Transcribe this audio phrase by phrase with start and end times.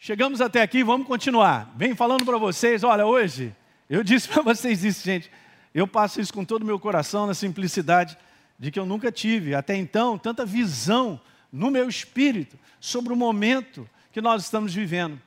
[0.00, 1.74] Chegamos até aqui, vamos continuar.
[1.76, 3.52] Vem falando para vocês, olha, hoje,
[3.90, 5.28] eu disse para vocês isso, gente.
[5.74, 8.16] Eu passo isso com todo o meu coração, na simplicidade
[8.56, 11.20] de que eu nunca tive, até então, tanta visão
[11.52, 15.20] no meu espírito sobre o momento que nós estamos vivendo.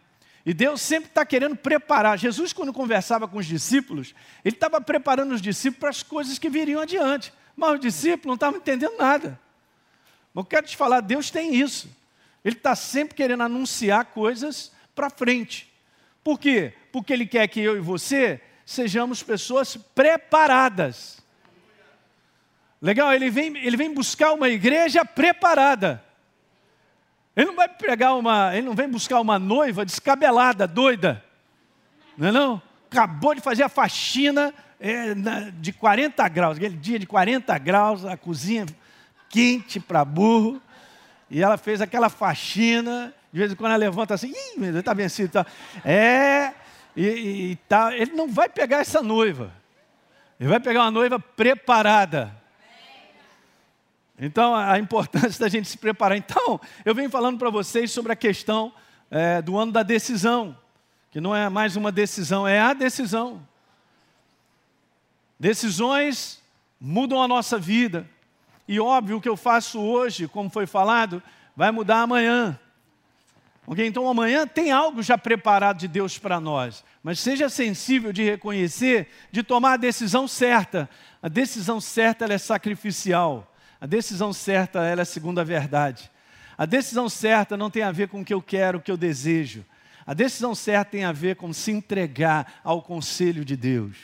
[0.45, 2.17] E Deus sempre está querendo preparar.
[2.17, 6.49] Jesus, quando conversava com os discípulos, ele estava preparando os discípulos para as coisas que
[6.49, 7.33] viriam adiante.
[7.57, 9.37] Mas os discípulos não estavam entendendo nada.
[10.33, 11.89] Mas eu quero te falar, Deus tem isso.
[12.43, 15.71] Ele está sempre querendo anunciar coisas para frente.
[16.23, 16.73] Por quê?
[16.91, 21.21] Porque Ele quer que eu e você sejamos pessoas preparadas.
[22.81, 26.03] Legal, ele vem, ele vem buscar uma igreja preparada.
[27.35, 31.23] Ele não vai pegar uma, ele não vem buscar uma noiva descabelada, doida.
[32.17, 32.61] Não é não?
[32.89, 38.03] Acabou de fazer a faxina é, na, de 40 graus, aquele dia de 40 graus,
[38.03, 38.65] a cozinha
[39.29, 40.61] quente para burro.
[41.31, 44.79] E ela fez aquela faxina, de vez em quando ela levanta assim, ih, meu Deus,
[44.81, 45.31] está vencido.
[45.31, 45.45] Tá.
[45.85, 46.53] É,
[46.93, 49.49] e, e, tá, ele não vai pegar essa noiva.
[50.37, 52.35] Ele vai pegar uma noiva preparada.
[54.19, 56.17] Então, a importância da gente se preparar.
[56.17, 58.73] Então, eu venho falando para vocês sobre a questão
[59.09, 60.55] é, do ano da decisão,
[61.11, 63.41] que não é mais uma decisão, é a decisão.
[65.39, 66.41] Decisões
[66.77, 68.05] mudam a nossa vida.
[68.71, 71.21] E óbvio, o que eu faço hoje, como foi falado,
[71.53, 72.57] vai mudar amanhã.
[73.67, 73.85] Ok?
[73.85, 76.81] Então amanhã tem algo já preparado de Deus para nós.
[77.03, 80.89] Mas seja sensível de reconhecer, de tomar a decisão certa.
[81.21, 83.53] A decisão certa é sacrificial.
[83.81, 86.09] A decisão certa é segundo a verdade.
[86.57, 88.95] A decisão certa não tem a ver com o que eu quero, o que eu
[88.95, 89.65] desejo.
[90.07, 93.97] A decisão certa tem a ver com se entregar ao conselho de Deus.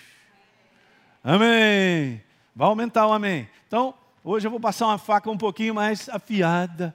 [1.23, 2.21] Amém.
[2.53, 3.47] Vai aumentar o amém.
[3.65, 3.93] Então,
[4.30, 6.94] hoje eu vou passar uma faca um pouquinho mais afiada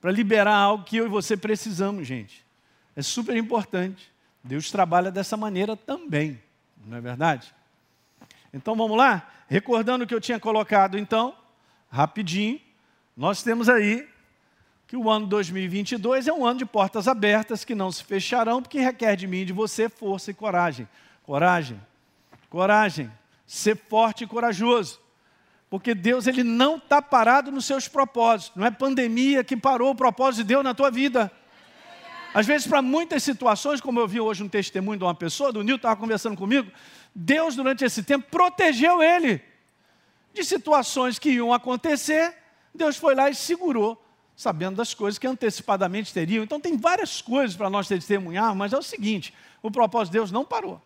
[0.00, 2.44] para liberar algo que eu e você precisamos, gente.
[2.94, 4.12] É super importante.
[4.44, 6.40] Deus trabalha dessa maneira também,
[6.84, 7.52] não é verdade?
[8.52, 9.28] Então vamos lá?
[9.48, 11.34] Recordando o que eu tinha colocado, então,
[11.90, 12.60] rapidinho,
[13.16, 14.08] nós temos aí
[14.86, 18.80] que o ano 2022 é um ano de portas abertas que não se fecharão, porque
[18.80, 20.88] requer de mim e de você força e coragem.
[21.24, 21.80] Coragem,
[22.48, 23.10] coragem,
[23.46, 25.00] ser forte e corajoso.
[25.70, 28.56] Porque Deus ele não está parado nos seus propósitos.
[28.56, 31.30] Não é pandemia que parou o propósito de Deus na tua vida.
[32.32, 35.62] Às vezes, para muitas situações, como eu vi hoje um testemunho de uma pessoa, do
[35.62, 36.70] Nil estava conversando comigo,
[37.14, 39.42] Deus, durante esse tempo, protegeu ele
[40.32, 42.34] de situações que iam acontecer,
[42.74, 44.02] Deus foi lá e segurou,
[44.36, 46.44] sabendo das coisas que antecipadamente teriam.
[46.44, 50.30] Então, tem várias coisas para nós testemunhar, mas é o seguinte: o propósito de Deus
[50.30, 50.80] não parou.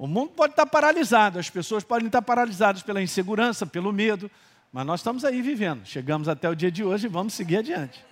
[0.00, 4.30] O mundo pode estar paralisado, as pessoas podem estar paralisadas pela insegurança, pelo medo,
[4.72, 5.84] mas nós estamos aí vivendo.
[5.84, 8.02] Chegamos até o dia de hoje e vamos seguir adiante.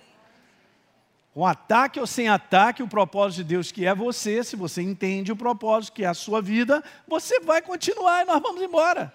[1.33, 5.31] Com ataque ou sem ataque, o propósito de Deus que é você, se você entende
[5.31, 9.11] o propósito que é a sua vida, você vai continuar e nós vamos embora.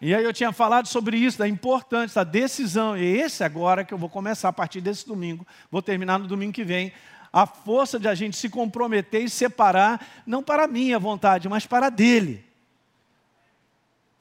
[0.00, 3.94] E aí eu tinha falado sobre isso, da importância, da decisão, e esse agora que
[3.94, 6.92] eu vou começar a partir desse domingo, vou terminar no domingo que vem,
[7.32, 11.66] a força de a gente se comprometer e separar, não para a minha vontade, mas
[11.66, 12.44] para a dele.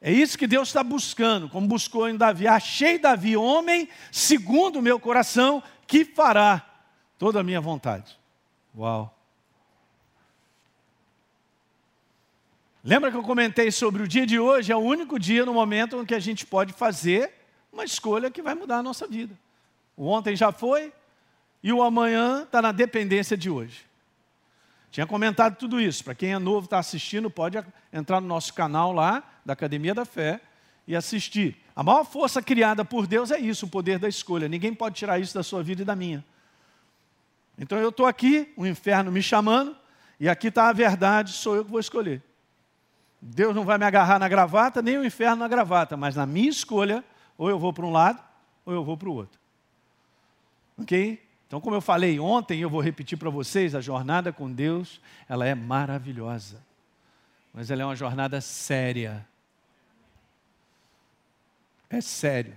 [0.02, 2.48] É isso que Deus está buscando, como buscou em Davi.
[2.48, 6.64] Achei Davi, homem, segundo o meu coração, que fará
[7.18, 8.18] toda a minha vontade.
[8.78, 9.12] Uau!
[12.84, 14.72] Lembra que eu comentei sobre o dia de hoje?
[14.72, 17.32] É o único dia no momento em que a gente pode fazer
[17.74, 19.36] uma escolha que vai mudar a nossa vida.
[19.98, 20.94] O ontem já foi
[21.66, 23.88] e o amanhã está na dependência de hoje.
[24.92, 26.04] Tinha comentado tudo isso.
[26.04, 27.58] Para quem é novo, está assistindo, pode
[27.92, 30.40] entrar no nosso canal lá, da Academia da Fé,
[30.88, 31.58] e assistir.
[31.76, 34.48] A maior força criada por Deus é isso, o poder da escolha.
[34.48, 36.24] Ninguém pode tirar isso da sua vida e da minha.
[37.58, 39.76] Então eu estou aqui, o inferno me chamando,
[40.20, 42.22] e aqui está a verdade, sou eu que vou escolher.
[43.20, 46.52] Deus não vai me agarrar na gravata, nem o inferno na gravata, mas na minha
[46.52, 47.04] escolha,
[47.36, 48.24] ou eu vou para um lado,
[48.64, 49.40] ou eu vou para o outro.
[50.78, 51.25] Ok?
[51.48, 55.00] Então, como eu falei ontem, eu vou repetir para vocês: a jornada com Deus,
[55.30, 56.62] ela é maravilhosa,
[57.54, 59.26] mas ela é uma jornada séria.
[61.90, 62.56] É sério.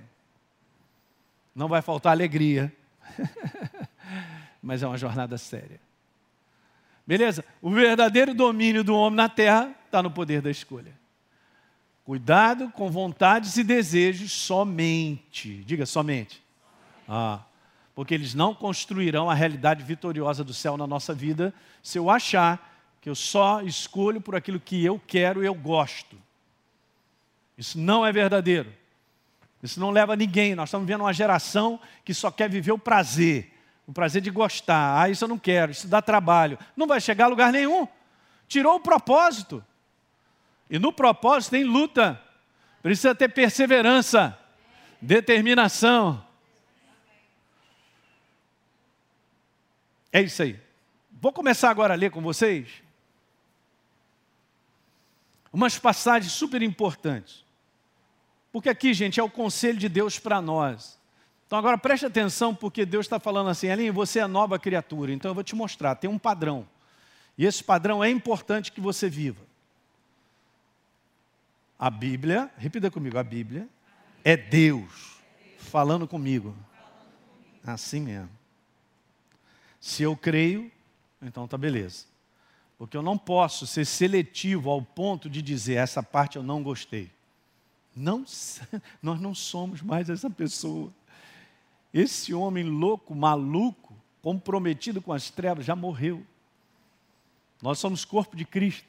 [1.54, 2.72] Não vai faltar alegria,
[4.62, 5.80] mas é uma jornada séria.
[7.06, 7.44] Beleza?
[7.62, 10.92] O verdadeiro domínio do homem na terra está no poder da escolha.
[12.04, 15.62] Cuidado com vontades e desejos somente.
[15.64, 16.42] Diga somente.
[17.08, 17.42] Ah,
[17.98, 21.52] porque eles não construirão a realidade vitoriosa do céu na nossa vida
[21.82, 26.16] se eu achar que eu só escolho por aquilo que eu quero e eu gosto.
[27.58, 28.72] Isso não é verdadeiro.
[29.60, 30.54] Isso não leva ninguém.
[30.54, 33.52] Nós estamos vendo uma geração que só quer viver o prazer.
[33.84, 35.02] o prazer de gostar.
[35.02, 36.56] Ah, isso eu não quero, isso dá trabalho.
[36.76, 37.88] Não vai chegar a lugar nenhum.
[38.46, 39.60] Tirou o propósito.
[40.70, 42.22] E no propósito tem luta.
[42.80, 44.38] Precisa ter perseverança,
[45.02, 46.27] determinação.
[50.12, 50.58] É isso aí.
[51.20, 52.82] Vou começar agora a ler com vocês
[55.52, 57.44] umas passagens super importantes.
[58.52, 60.98] Porque aqui, gente, é o conselho de Deus para nós.
[61.46, 65.30] Então agora preste atenção, porque Deus está falando assim, Aline, você é nova criatura, então
[65.30, 66.68] eu vou te mostrar, tem um padrão.
[67.36, 69.40] E esse padrão é importante que você viva.
[71.78, 73.68] A Bíblia, repita comigo, a Bíblia
[74.24, 75.18] é Deus
[75.58, 76.54] falando comigo.
[77.64, 78.37] Assim mesmo.
[79.80, 80.70] Se eu creio,
[81.22, 82.06] então tá beleza.
[82.76, 87.10] Porque eu não posso ser seletivo ao ponto de dizer essa parte eu não gostei.
[87.94, 88.24] Não,
[89.02, 90.92] nós não somos mais essa pessoa.
[91.92, 96.24] Esse homem louco, maluco, comprometido com as trevas, já morreu.
[97.60, 98.86] Nós somos corpo de Cristo.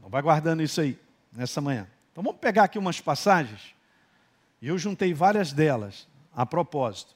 [0.00, 0.98] Não vai guardando isso aí,
[1.32, 1.88] nessa manhã.
[2.12, 3.74] Então vamos pegar aqui umas passagens.
[4.60, 7.15] E eu juntei várias delas, a propósito.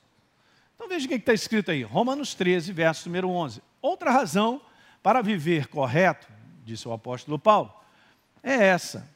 [0.80, 1.82] Então veja o que está escrito aí.
[1.82, 3.60] Romanos 13, verso número 11.
[3.82, 4.62] Outra razão
[5.02, 6.26] para viver correto,
[6.64, 7.70] disse o apóstolo Paulo,
[8.42, 9.06] é essa: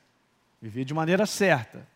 [0.60, 1.88] viver de maneira certa.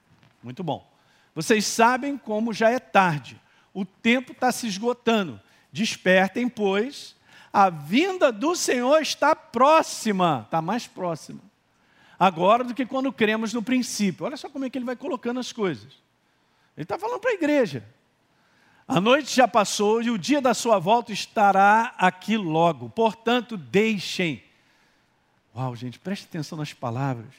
[0.43, 0.91] Muito bom.
[1.35, 3.39] Vocês sabem como já é tarde,
[3.75, 5.39] o tempo está se esgotando.
[5.71, 7.15] Despertem, pois,
[7.53, 11.43] a vinda do Senhor está próxima, está mais próxima.
[12.19, 14.25] Agora do que quando cremos no princípio.
[14.25, 15.93] Olha só como é que ele vai colocando as coisas.
[16.75, 17.85] Ele está falando para a igreja.
[18.89, 22.89] A noite já passou e o dia da sua volta estará aqui logo.
[22.89, 24.43] Portanto, deixem
[25.59, 27.35] Uau, gente, preste atenção nas palavras.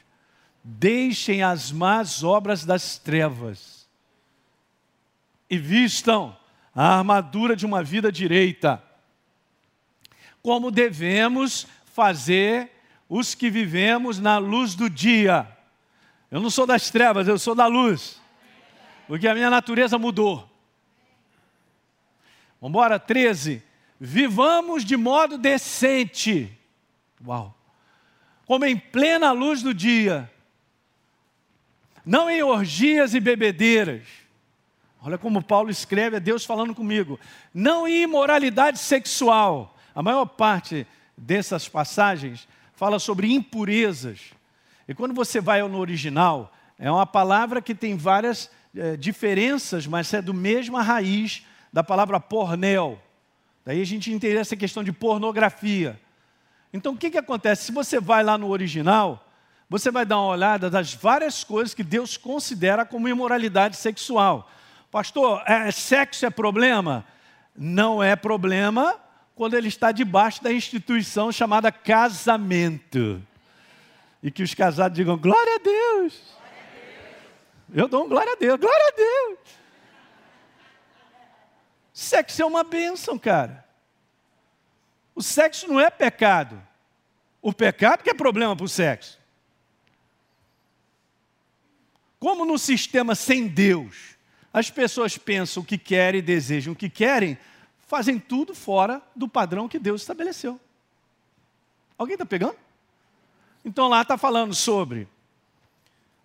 [0.62, 3.88] Deixem as más obras das trevas
[5.48, 6.36] e vistam
[6.74, 8.82] a armadura de uma vida direita.
[10.42, 12.70] Como devemos fazer
[13.08, 15.48] os que vivemos na luz do dia.
[16.30, 18.20] Eu não sou das trevas, eu sou da luz.
[19.08, 20.46] Porque a minha natureza mudou.
[22.60, 23.62] Vamos embora, 13.
[23.98, 26.56] Vivamos de modo decente.
[27.26, 27.56] Uau
[28.50, 30.28] como em plena luz do dia,
[32.04, 34.02] não em orgias e bebedeiras.
[35.00, 37.16] Olha como Paulo escreve, é Deus falando comigo.
[37.54, 39.78] Não em imoralidade sexual.
[39.94, 40.84] A maior parte
[41.16, 44.32] dessas passagens fala sobre impurezas.
[44.88, 50.12] E quando você vai no original, é uma palavra que tem várias é, diferenças, mas
[50.12, 53.00] é do mesma raiz da palavra pornel.
[53.64, 56.00] Daí a gente entende essa questão de pornografia.
[56.72, 57.64] Então o que, que acontece?
[57.64, 59.26] Se você vai lá no original,
[59.68, 64.50] você vai dar uma olhada das várias coisas que Deus considera como imoralidade sexual.
[64.90, 67.04] Pastor, é, sexo é problema?
[67.54, 68.98] Não é problema
[69.36, 73.22] quando ele está debaixo da instituição chamada casamento.
[74.22, 76.20] E que os casados digam, glória a Deus.
[77.72, 79.59] Eu dou um glória a Deus, glória a Deus.
[82.00, 83.62] Sexo é uma bênção, cara.
[85.14, 86.58] O sexo não é pecado.
[87.42, 89.20] O pecado que é problema para o sexo.
[92.18, 94.16] Como no sistema sem Deus,
[94.50, 97.36] as pessoas pensam o que querem, desejam o que querem,
[97.86, 100.58] fazem tudo fora do padrão que Deus estabeleceu.
[101.98, 102.56] Alguém está pegando?
[103.62, 105.06] Então lá está falando sobre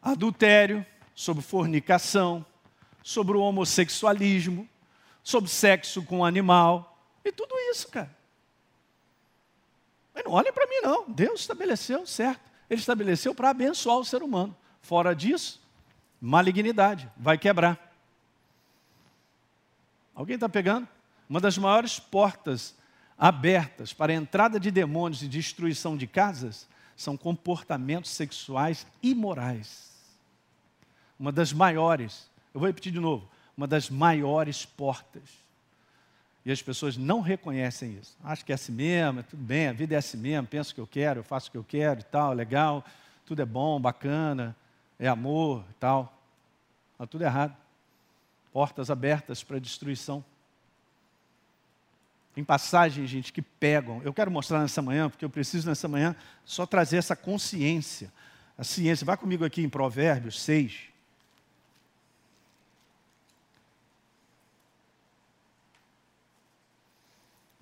[0.02, 2.46] adultério, sobre fornicação,
[3.04, 4.70] sobre o homossexualismo,
[5.26, 8.16] sobre sexo com animal, e tudo isso, cara.
[10.14, 11.10] Mas não olhem para mim, não.
[11.10, 12.40] Deus estabeleceu, certo.
[12.70, 14.56] Ele estabeleceu para abençoar o ser humano.
[14.82, 15.60] Fora disso,
[16.22, 17.92] malignidade, vai quebrar.
[20.14, 20.88] Alguém está pegando?
[21.28, 22.76] Uma das maiores portas
[23.18, 29.92] abertas para a entrada de demônios e destruição de casas são comportamentos sexuais imorais.
[31.20, 33.28] Uma das maiores, eu vou repetir de novo,
[33.58, 35.46] uma das maiores portas
[36.46, 38.16] e as pessoas não reconhecem isso.
[38.24, 40.76] Acho que é assim mesmo, é tudo bem, a vida é assim mesmo, penso o
[40.76, 42.86] que eu quero, eu faço o que eu quero e tal, legal,
[43.26, 44.56] tudo é bom, bacana,
[45.00, 46.16] é amor e tal.
[47.00, 47.56] Mas tudo errado.
[48.54, 50.24] Portas abertas para destruição.
[52.36, 54.02] Tem passagens, gente, que pegam.
[54.04, 58.12] Eu quero mostrar nessa manhã, porque eu preciso nessa manhã só trazer essa consciência.
[58.58, 59.06] A ciência.
[59.06, 60.95] Vai comigo aqui em Provérbios 6.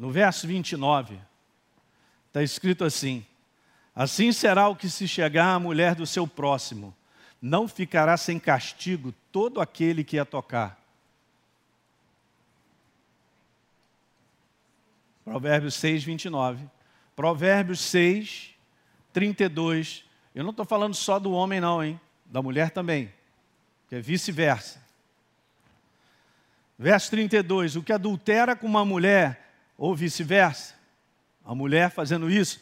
[0.04, 1.18] No verso 29,
[2.28, 3.26] está escrito assim:
[3.96, 6.94] Assim será o que se chegar à mulher do seu próximo,
[7.42, 10.78] não ficará sem castigo todo aquele que a tocar.
[15.24, 16.66] Provérbios 6, 29.
[17.16, 18.50] Provérbios 6,
[19.14, 20.04] 32.
[20.36, 21.98] Eu não estou falando só do homem, não, hein?
[22.26, 23.10] Da mulher também.
[23.88, 24.82] Que é vice-versa.
[26.78, 27.78] Verso 32.
[27.78, 29.43] O que adultera com uma mulher,
[29.84, 30.76] ou vice-versa,
[31.44, 32.62] a mulher fazendo isso,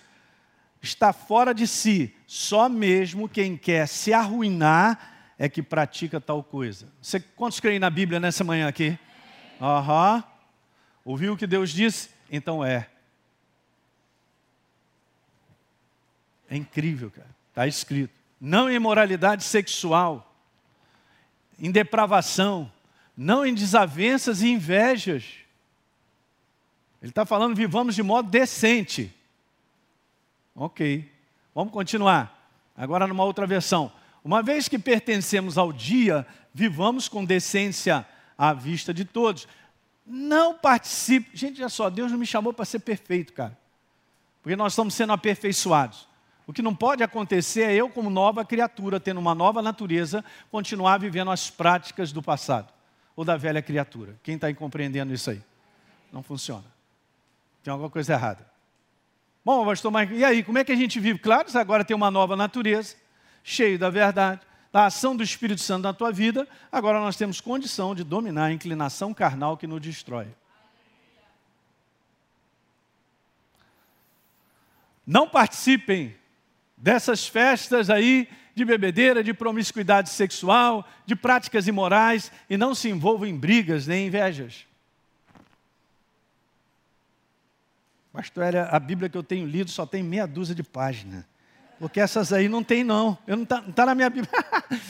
[0.82, 2.16] está fora de si.
[2.26, 6.92] Só mesmo quem quer se arruinar é que pratica tal coisa.
[7.00, 8.98] Você, quantos creem na Bíblia nessa manhã aqui?
[9.62, 10.16] Aham.
[10.16, 10.24] Uhum.
[11.06, 12.10] Ouviu o que Deus disse?
[12.28, 12.90] Então é.
[16.50, 17.30] É incrível, cara.
[17.50, 18.16] Está escrito.
[18.40, 20.36] Não em imoralidade sexual,
[21.60, 22.72] em depravação,
[23.16, 25.41] não em desavenças e invejas.
[27.02, 29.14] Ele está falando, vivamos de modo decente.
[30.56, 31.10] Ok,
[31.56, 32.38] vamos continuar.
[32.78, 33.92] Agora, numa outra versão.
[34.24, 38.06] Uma vez que pertencemos ao dia, vivamos com decência
[38.38, 39.48] à vista de todos.
[40.06, 41.36] Não participe.
[41.36, 43.58] Gente, olha só, Deus não me chamou para ser perfeito, cara.
[44.44, 46.08] Porque nós estamos sendo aperfeiçoados.
[46.46, 51.00] O que não pode acontecer é eu, como nova criatura, tendo uma nova natureza, continuar
[51.00, 52.72] vivendo as práticas do passado
[53.16, 54.20] ou da velha criatura.
[54.22, 55.42] Quem está compreendendo isso aí?
[56.12, 56.66] Não funciona.
[57.64, 58.50] Tem alguma coisa errada.
[59.44, 61.20] Bom, pastor, mas e aí, como é que a gente vive?
[61.20, 62.96] Claro, agora tem uma nova natureza,
[63.44, 64.42] cheio da verdade,
[64.72, 68.54] da ação do Espírito Santo na tua vida, agora nós temos condição de dominar a
[68.54, 70.28] inclinação carnal que nos destrói.
[75.06, 76.16] Não participem
[76.78, 83.28] dessas festas aí de bebedeira, de promiscuidade sexual, de práticas imorais e não se envolvam
[83.28, 84.66] em brigas nem invejas.
[88.14, 91.24] Pastor, a Bíblia que eu tenho lido só tem meia dúzia de páginas.
[91.80, 93.18] Porque essas aí não tem, não.
[93.26, 94.32] Eu não está tá na minha Bíblia.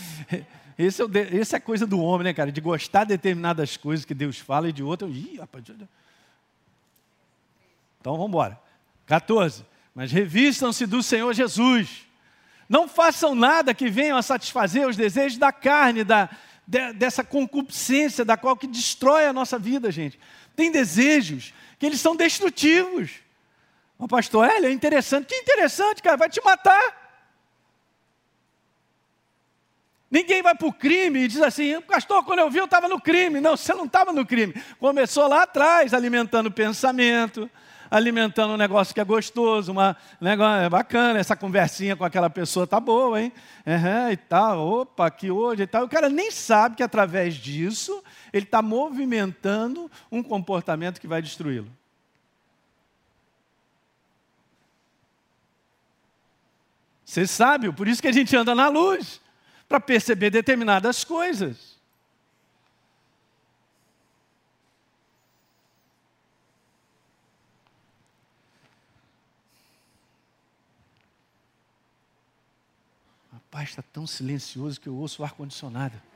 [0.77, 2.51] esse, é, esse é coisa do homem, né, cara?
[2.51, 5.11] De gostar de determinadas coisas que Deus fala e de outras.
[5.11, 5.63] Ih, rapaz.
[7.99, 8.59] Então vamos embora.
[9.05, 12.07] 14 mas revistam-se do Senhor Jesus.
[12.67, 16.29] Não façam nada que venham a satisfazer os desejos da carne, da,
[16.65, 20.17] de, dessa concupiscência da qual que destrói a nossa vida, gente.
[20.55, 23.09] Tem desejos que eles são destrutivos.
[23.97, 25.25] O pastor, é, é interessante.
[25.25, 26.79] Que interessante, cara, vai te matar.
[30.11, 33.01] Ninguém vai para o crime e diz assim, pastor, quando eu vi eu estava no
[33.01, 33.41] crime.
[33.41, 34.53] Não, você não estava no crime.
[34.79, 37.49] Começou lá atrás, alimentando pensamento,
[37.89, 42.67] alimentando um negócio que é gostoso, uma negócio é bacana, essa conversinha com aquela pessoa
[42.67, 43.33] tá boa, hein?
[43.65, 45.85] Uhum, e tal, opa, aqui hoje e tal.
[45.85, 51.71] O cara nem sabe que através disso ele está movimentando um comportamento que vai destruí-lo.
[57.03, 59.19] Você sabe, por isso que a gente anda na luz,
[59.67, 61.77] para perceber determinadas coisas.
[73.33, 76.10] Rapaz, está tão silencioso que eu ouço o ar-condicionado.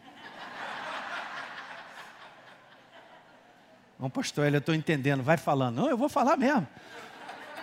[3.99, 5.75] Não, pastor, eu estou entendendo, vai falando.
[5.75, 6.67] Não, eu vou falar mesmo.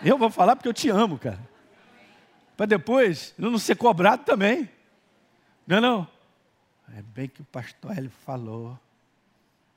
[0.02, 1.38] Eu vou falar porque eu te amo, cara.
[2.56, 4.68] Para depois eu não ser cobrado também.
[5.66, 6.08] Não é não?
[6.96, 8.78] É bem que o pastor ele falou.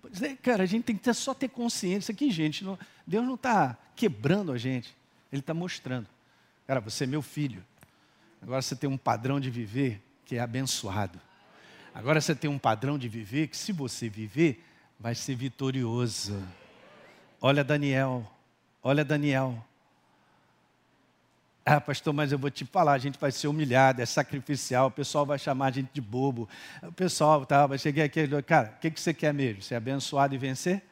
[0.01, 3.25] Pois é, cara, a gente tem que ter, só ter consciência que, gente, não, Deus
[3.25, 4.95] não está quebrando a gente.
[5.31, 6.07] Ele está mostrando.
[6.67, 7.63] Cara, você é meu filho.
[8.41, 11.19] Agora você tem um padrão de viver que é abençoado.
[11.93, 14.63] Agora você tem um padrão de viver que, se você viver,
[14.99, 16.41] vai ser vitorioso.
[17.41, 18.29] Olha Daniel,
[18.81, 19.63] olha Daniel.
[21.67, 24.91] Ah, pastor, mas eu vou te falar, a gente vai ser humilhado, é sacrificial, o
[24.91, 26.47] pessoal vai chamar a gente de bobo.
[26.83, 29.63] O pessoal, tá, vai chegar aqui, cara, o que, que você quer mesmo?
[29.63, 30.83] Ser abençoado e vencer?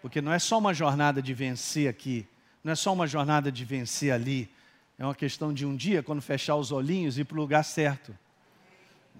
[0.00, 2.26] Porque não é só uma jornada de vencer aqui,
[2.64, 4.50] não é só uma jornada de vencer ali,
[4.98, 8.16] é uma questão de um dia, quando fechar os olhinhos, ir para o lugar certo.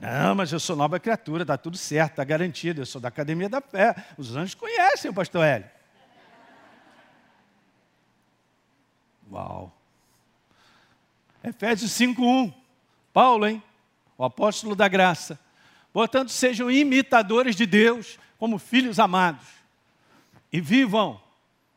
[0.00, 2.80] Não, mas eu sou nova criatura, está tudo certo, está garantido.
[2.80, 3.94] Eu sou da academia da fé.
[4.16, 5.68] Os anjos conhecem o pastor Hélio.
[9.30, 9.76] Uau.
[11.42, 12.54] Efésios 5,1.
[13.12, 13.62] Paulo, hein?
[14.16, 15.38] O apóstolo da graça.
[15.92, 19.46] Portanto, sejam imitadores de Deus, como filhos amados.
[20.52, 21.20] E vivam.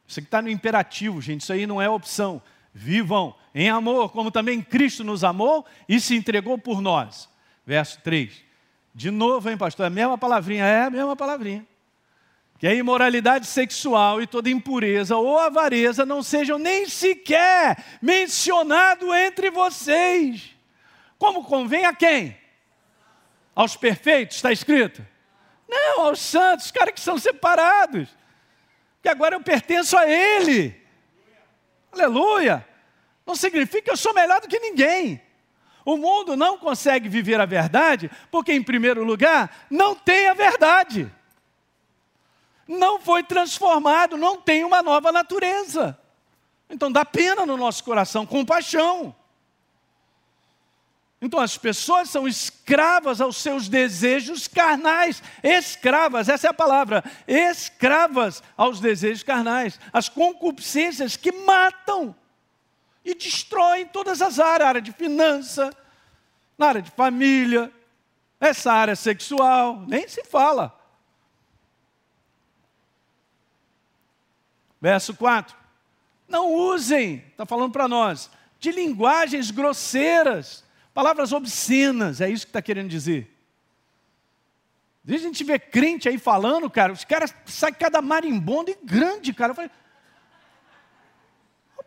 [0.07, 1.41] Isso aqui está no imperativo, gente.
[1.41, 2.41] Isso aí não é opção
[2.73, 7.29] vivam em amor, como também Cristo nos amou e se entregou por nós.
[7.65, 8.43] Verso 3.
[8.93, 9.85] De novo, hein, pastor?
[9.85, 11.65] É a mesma palavrinha, é a mesma palavrinha.
[12.59, 19.49] Que a imoralidade sexual e toda impureza ou avareza não sejam nem sequer mencionado entre
[19.49, 20.55] vocês.
[21.17, 22.37] Como convém a quem?
[23.55, 25.05] Aos perfeitos, está escrito?
[25.67, 28.09] Não, aos santos, os caras que são separados.
[29.01, 30.79] Que agora eu pertenço a Ele.
[31.91, 32.67] Aleluia!
[33.25, 35.21] Não significa que eu sou melhor do que ninguém.
[35.83, 41.11] O mundo não consegue viver a verdade porque, em primeiro lugar, não tem a verdade.
[42.67, 45.97] Não foi transformado, não tem uma nova natureza.
[46.69, 49.13] Então dá pena no nosso coração, compaixão.
[51.21, 58.41] Então as pessoas são escravas aos seus desejos carnais, escravas, essa é a palavra, escravas
[58.57, 62.15] aos desejos carnais, as concupiscências que matam
[63.03, 65.75] e destroem todas as áreas, área de finança,
[66.57, 67.71] na área de família,
[68.39, 70.77] essa área sexual, nem se fala.
[74.79, 75.55] Verso 4.
[76.27, 78.29] Não usem, está falando para nós,
[78.59, 83.33] de linguagens grosseiras Palavras obscenas, é isso que está querendo dizer.
[85.03, 88.77] Às vezes a gente vê crente aí falando, cara, os caras saem cada marimbondo e
[88.83, 89.51] grande, cara.
[89.51, 89.71] Eu falei,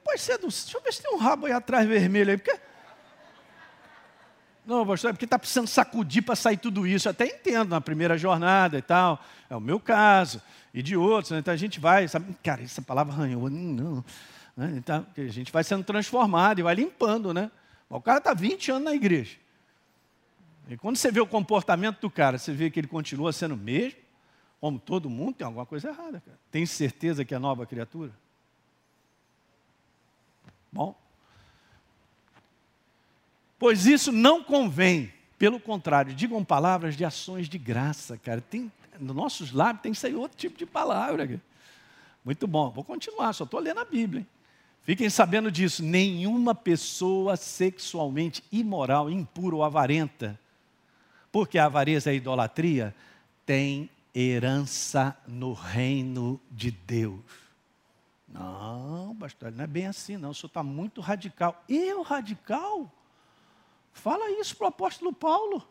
[0.04, 0.48] você é do...
[0.48, 2.58] deixa eu ver se tem um rabo aí atrás vermelho aí, porque...
[4.66, 7.06] Não, pastor, é porque está precisando sacudir para sair tudo isso.
[7.06, 9.22] Eu até entendo na primeira jornada e tal.
[9.50, 10.40] É o meu caso.
[10.72, 11.32] E de outros.
[11.32, 11.38] Né?
[11.38, 12.34] Então a gente vai, sabe?
[12.42, 13.50] Cara, essa palavra arranhou.
[13.50, 14.02] Não.
[14.56, 14.72] Né?
[14.76, 17.50] Então, a gente vai sendo transformado e vai limpando, né?
[17.90, 19.36] O cara está 20 anos na igreja.
[20.68, 23.58] E quando você vê o comportamento do cara, você vê que ele continua sendo o
[23.58, 23.98] mesmo,
[24.60, 26.22] como todo mundo, tem alguma coisa errada.
[26.24, 26.38] Cara.
[26.50, 28.12] Tem certeza que é nova criatura?
[30.74, 30.92] Bom.
[33.60, 35.12] Pois isso não convém.
[35.38, 38.40] Pelo contrário, digam palavras de ações de graça, cara.
[38.40, 41.28] Tem, nos nossos lábios tem que sair outro tipo de palavra.
[41.28, 41.42] Cara.
[42.24, 42.70] Muito bom.
[42.70, 44.22] Vou continuar, só estou lendo a Bíblia.
[44.22, 44.26] Hein?
[44.82, 50.38] Fiquem sabendo disso: nenhuma pessoa sexualmente imoral, impura ou avarenta,
[51.30, 52.94] porque a avareza e a idolatria
[53.46, 57.43] tem herança no reino de Deus.
[58.34, 60.30] Não, pastor, não é bem assim, não.
[60.30, 61.62] O senhor está muito radical.
[61.68, 62.92] Eu, radical?
[63.92, 65.64] Fala isso para o apóstolo Paulo,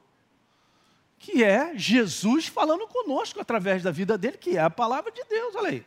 [1.20, 5.54] que é Jesus falando conosco através da vida dele, que é a palavra de Deus.
[5.56, 5.86] Olha aí.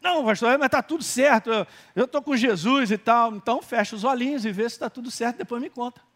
[0.00, 1.50] Não, pastor, mas está tudo certo,
[1.94, 3.34] eu estou com Jesus e tal.
[3.34, 6.07] Então fecha os olhinhos e vê se está tudo certo, depois me conta.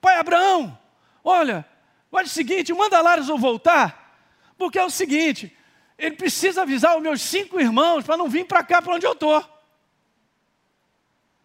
[0.00, 0.78] Pai Abraão,
[1.24, 1.66] olha,
[2.10, 4.16] faz o seguinte, manda Lázaro voltar,
[4.56, 5.56] porque é o seguinte,
[5.98, 9.12] ele precisa avisar os meus cinco irmãos para não vir para cá, para onde eu
[9.12, 9.44] estou.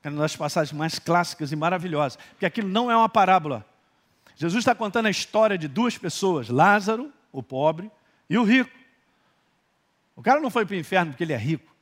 [0.03, 3.65] É uma das passagens mais clássicas e maravilhosas, porque aquilo não é uma parábola.
[4.35, 7.91] Jesus está contando a história de duas pessoas, Lázaro o pobre
[8.29, 8.71] e o rico.
[10.15, 11.73] O cara não foi para o inferno porque ele é rico.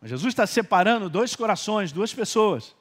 [0.00, 2.74] Mas Jesus está separando dois corações, duas pessoas.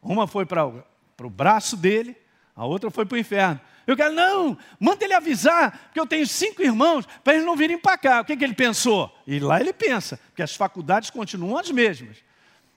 [0.00, 0.84] Uma foi para o,
[1.16, 2.16] para o braço dele,
[2.60, 3.58] a outra foi para o inferno.
[3.86, 7.78] Eu quero, não, manda ele avisar, porque eu tenho cinco irmãos, para eles não virem
[7.78, 8.20] para cá.
[8.20, 9.10] O que, que ele pensou?
[9.26, 12.18] E lá ele pensa, porque as faculdades continuam as mesmas.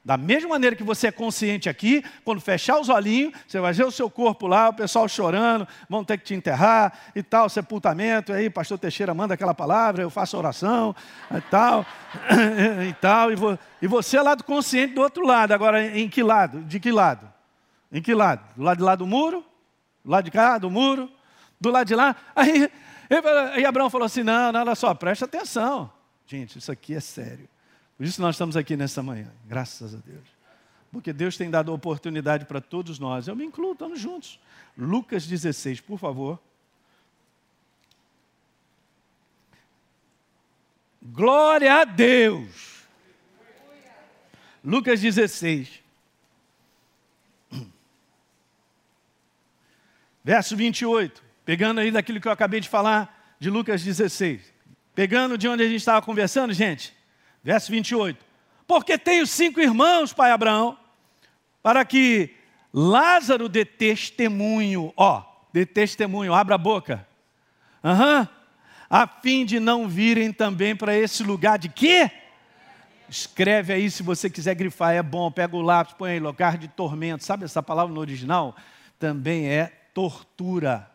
[0.06, 3.86] Da mesma maneira que você é consciente aqui, quando fechar os olhinhos, você vai ver
[3.86, 8.32] o seu corpo lá, o pessoal chorando, vão ter que te enterrar e tal, sepultamento,
[8.32, 10.96] aí pastor Teixeira manda aquela palavra, eu faço oração
[11.30, 11.86] e tal,
[12.90, 16.24] e tal, e, vo, e você é lado consciente do outro lado, agora em que
[16.24, 16.62] lado?
[16.64, 17.30] De que lado?
[17.92, 18.42] Em que lado?
[18.56, 19.44] Do lado de lá do muro?
[20.06, 21.10] Lado de cá, do muro?
[21.60, 22.16] Do lado de lá?
[22.36, 22.70] Aí,
[23.54, 25.92] aí Abraão falou assim, não, não, olha só, presta atenção.
[26.28, 27.48] Gente, isso aqui é sério.
[27.98, 30.28] Por isso nós estamos aqui nessa manhã, graças a Deus.
[30.92, 33.28] Porque Deus tem dado oportunidade para todos nós.
[33.28, 34.40] Eu me incluo, estamos juntos.
[34.78, 36.40] Lucas 16, por favor.
[41.02, 42.84] Glória a Deus.
[44.64, 45.83] Lucas 16.
[50.24, 51.24] Verso 28.
[51.46, 54.54] Pegando aí daquilo que eu acabei de falar de Lucas 16.
[54.96, 56.94] Pegando de onde a gente estava conversando, gente.
[57.44, 58.24] Verso 28.
[58.66, 60.78] Porque tenho cinco irmãos, pai Abraão,
[61.62, 62.34] para que
[62.74, 67.06] Lázaro dê testemunho, ó, dê testemunho, abra a boca.
[67.84, 68.28] Uhum.
[68.90, 72.10] A fim de não virem também para esse lugar de quê?
[73.10, 75.30] Escreve aí se você quiser grifar, é bom.
[75.30, 77.24] Pega o lápis, põe aí, lugar de tormento.
[77.24, 78.56] Sabe essa palavra no original?
[78.98, 80.90] Também é tortura.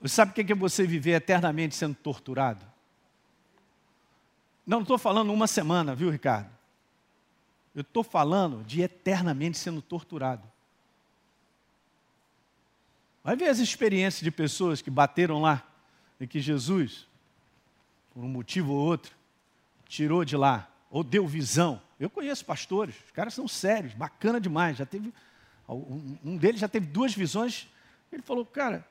[0.00, 2.64] Você sabe o que é você viver eternamente sendo torturado?
[4.66, 6.50] Não estou falando uma semana, viu, Ricardo?
[7.74, 10.42] Eu estou falando de eternamente sendo torturado.
[13.24, 15.66] Vai ver as experiências de pessoas que bateram lá
[16.18, 17.06] e que Jesus,
[18.12, 19.14] por um motivo ou outro,
[19.86, 21.80] tirou de lá, ou deu visão.
[22.02, 25.12] Eu conheço pastores, os caras são sérios, bacana demais, já teve
[25.68, 27.68] um deles já teve duas visões.
[28.10, 28.84] Ele falou, cara,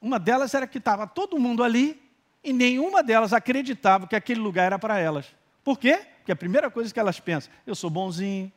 [0.00, 1.98] uma delas era que estava todo mundo ali
[2.44, 5.34] e nenhuma delas acreditava que aquele lugar era para elas.
[5.64, 6.06] Por quê?
[6.18, 8.52] Porque a primeira coisa que elas pensam, eu sou bonzinho,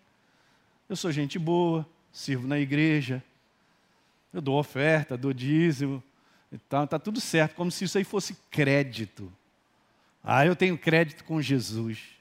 [0.89, 3.23] eu sou gente boa, sirvo na igreja,
[4.33, 6.03] eu dou oferta, dou dízimo,
[6.51, 9.31] então está tudo certo, como se isso aí fosse crédito.
[10.21, 12.14] Ah, eu tenho crédito com Jesus.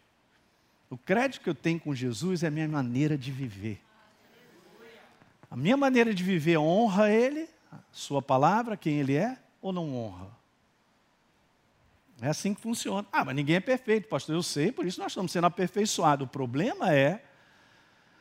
[0.95, 3.83] O crédito que eu tenho com Jesus é a minha maneira de viver.
[5.51, 7.49] A minha maneira de viver honra Ele,
[7.91, 10.29] Sua palavra, quem Ele é, ou não honra?
[12.23, 13.05] É assim que funciona.
[13.11, 14.37] Ah, mas ninguém é perfeito, pastor.
[14.37, 16.29] Eu sei, por isso nós estamos sendo aperfeiçoados.
[16.29, 17.25] O problema é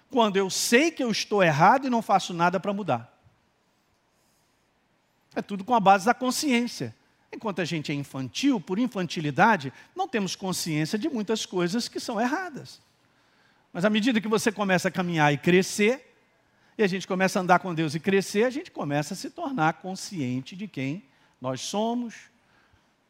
[0.10, 3.16] quando eu sei que eu estou errado e não faço nada para mudar.
[5.36, 6.96] É tudo com a base da consciência.
[7.34, 12.22] Enquanto a gente é infantil, por infantilidade, não temos consciência de muitas coisas que são
[12.22, 12.80] erradas.
[13.74, 16.16] Mas à medida que você começa a caminhar e crescer,
[16.78, 19.32] e a gente começa a andar com Deus e crescer, a gente começa a se
[19.32, 21.04] tornar consciente de quem
[21.42, 22.14] nós somos,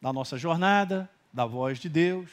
[0.00, 2.30] da nossa jornada, da voz de Deus.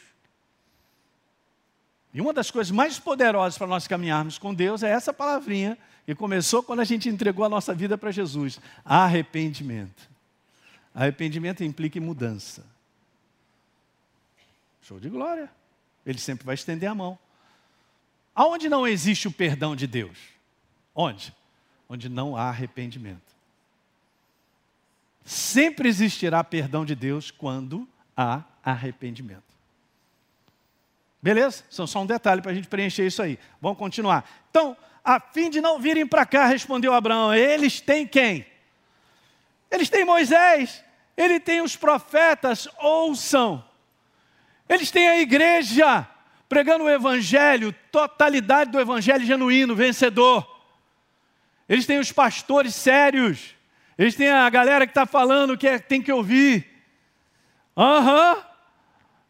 [2.14, 6.16] E uma das coisas mais poderosas para nós caminharmos com Deus é essa palavrinha que
[6.16, 10.11] começou quando a gente entregou a nossa vida para Jesus: arrependimento.
[10.94, 12.66] Arrependimento implica em mudança.
[14.82, 15.50] Show de glória.
[16.06, 17.18] Ele sempre vai estender a mão.
[18.36, 20.18] Aonde não existe o perdão de Deus?
[20.96, 21.34] Onde?
[21.88, 23.32] Onde não há arrependimento.
[25.24, 29.44] Sempre existirá perdão de Deus quando há arrependimento.
[31.22, 31.64] Beleza?
[31.70, 33.38] São só um detalhe para a gente preencher isso aí.
[33.62, 34.28] Vamos continuar.
[34.50, 38.46] Então, a fim de não virem para cá, respondeu Abraão, eles têm quem?
[39.72, 40.84] Eles têm Moisés,
[41.16, 43.64] ele tem os profetas, ouçam.
[44.68, 46.08] Eles têm a igreja
[46.48, 50.46] pregando o evangelho, totalidade do evangelho genuíno, vencedor.
[51.68, 53.56] Eles têm os pastores sérios.
[53.98, 56.68] Eles têm a galera que está falando que é, tem que ouvir.
[57.78, 58.34] Aham.
[58.34, 58.42] Uhum.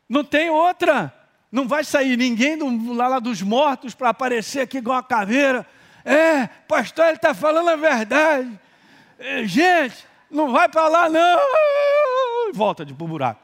[0.09, 1.13] Não tem outra.
[1.51, 5.67] Não vai sair ninguém do, lá, lá dos mortos para aparecer aqui igual uma caveira.
[6.03, 8.59] É, pastor, ele está falando a verdade.
[9.19, 11.39] É, gente, não vai para lá não.
[12.53, 13.41] Volta de pro buraco.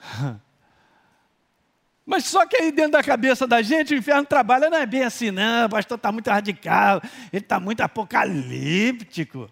[2.06, 5.04] Mas só que aí dentro da cabeça da gente, o inferno trabalha, não é bem
[5.04, 7.00] assim, não, o pastor está muito radical,
[7.32, 9.48] ele está muito apocalíptico.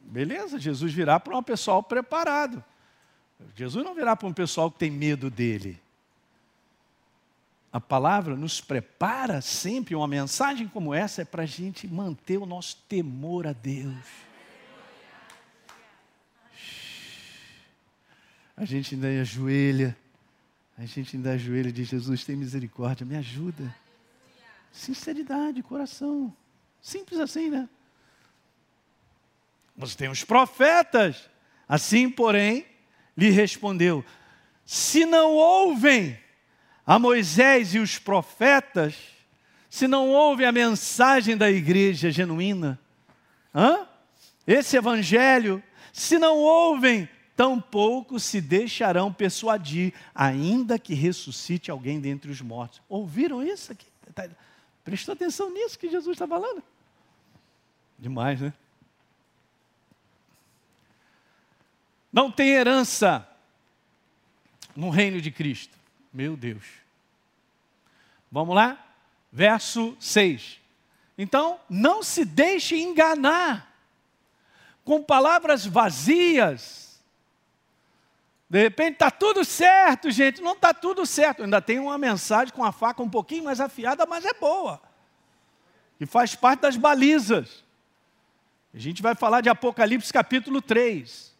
[0.00, 2.64] Beleza, Jesus virá para um pessoal preparado.
[3.54, 5.80] Jesus não virá para um pessoal que tem medo dele.
[7.72, 12.46] A palavra nos prepara sempre, uma mensagem como essa é para a gente manter o
[12.46, 14.04] nosso temor a Deus.
[18.56, 19.96] A gente ainda ajoelha,
[20.76, 23.74] a gente ainda ajoelha e diz: Jesus, tem misericórdia, me ajuda.
[24.72, 26.34] Sinceridade, coração.
[26.82, 27.68] Simples assim, né?
[29.76, 31.30] Você tem os profetas.
[31.68, 32.66] Assim, porém,
[33.16, 34.04] lhe respondeu:
[34.66, 36.18] Se não ouvem
[36.90, 38.96] a Moisés e os profetas,
[39.68, 42.80] se não ouvem a mensagem da igreja genuína,
[43.54, 43.86] hã?
[44.44, 52.40] esse evangelho, se não ouvem, tampouco se deixarão persuadir, ainda que ressuscite alguém dentre os
[52.40, 52.82] mortos.
[52.88, 53.86] Ouviram isso aqui?
[54.12, 54.28] Tá,
[54.82, 56.60] prestou atenção nisso que Jesus está falando?
[57.96, 58.52] Demais, né?
[62.12, 63.24] não tem herança
[64.74, 65.78] no reino de Cristo.
[66.12, 66.79] Meu Deus.
[68.30, 68.78] Vamos lá?
[69.32, 70.60] Verso 6.
[71.16, 73.70] Então, não se deixe enganar
[74.84, 77.00] com palavras vazias.
[78.48, 80.40] De repente está tudo certo, gente.
[80.40, 81.42] Não está tudo certo.
[81.42, 84.80] Ainda tem uma mensagem com a faca um pouquinho mais afiada, mas é boa.
[86.00, 87.62] E faz parte das balizas.
[88.72, 91.36] A gente vai falar de Apocalipse capítulo 3.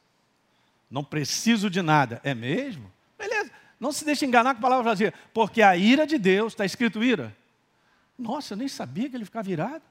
[0.90, 2.20] Não preciso de nada.
[2.22, 2.92] É mesmo?
[3.16, 3.50] Beleza.
[3.80, 5.14] Não se deixe enganar com a palavra vazia.
[5.32, 7.34] Porque a ira de Deus, está escrito ira.
[8.18, 9.82] Nossa, eu nem sabia que ele ficava virado.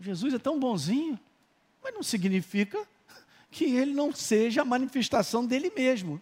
[0.00, 1.18] Jesus é tão bonzinho.
[1.82, 2.84] Mas não significa
[3.48, 6.20] que ele não seja a manifestação dele mesmo.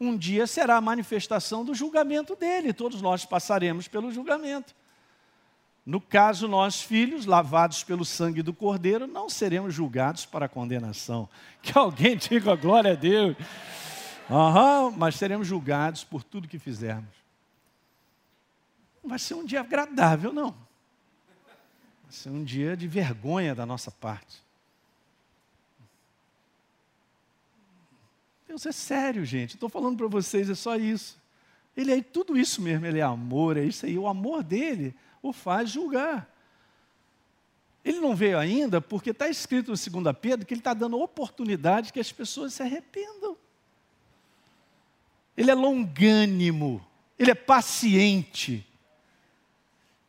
[0.00, 2.72] Um dia será a manifestação do julgamento dele.
[2.72, 4.74] Todos nós passaremos pelo julgamento.
[5.84, 11.28] No caso, nós, filhos, lavados pelo sangue do Cordeiro, não seremos julgados para condenação.
[11.60, 13.36] Que alguém diga glória a Deus.
[14.30, 17.10] Uhum, mas seremos julgados por tudo que fizermos.
[19.02, 20.50] Não vai ser um dia agradável, não.
[22.04, 24.40] Vai ser um dia de vergonha da nossa parte.
[28.46, 29.54] Deus é sério, gente.
[29.54, 31.18] Estou falando para vocês, é só isso.
[31.76, 33.98] Ele é tudo isso mesmo, ele é amor, é isso aí.
[33.98, 36.28] O amor dele o faz julgar.
[37.84, 41.92] Ele não veio ainda porque está escrito no 2 Pedro que ele está dando oportunidade
[41.92, 43.36] que as pessoas se arrependam.
[45.40, 46.86] Ele é longânimo,
[47.18, 48.62] ele é paciente.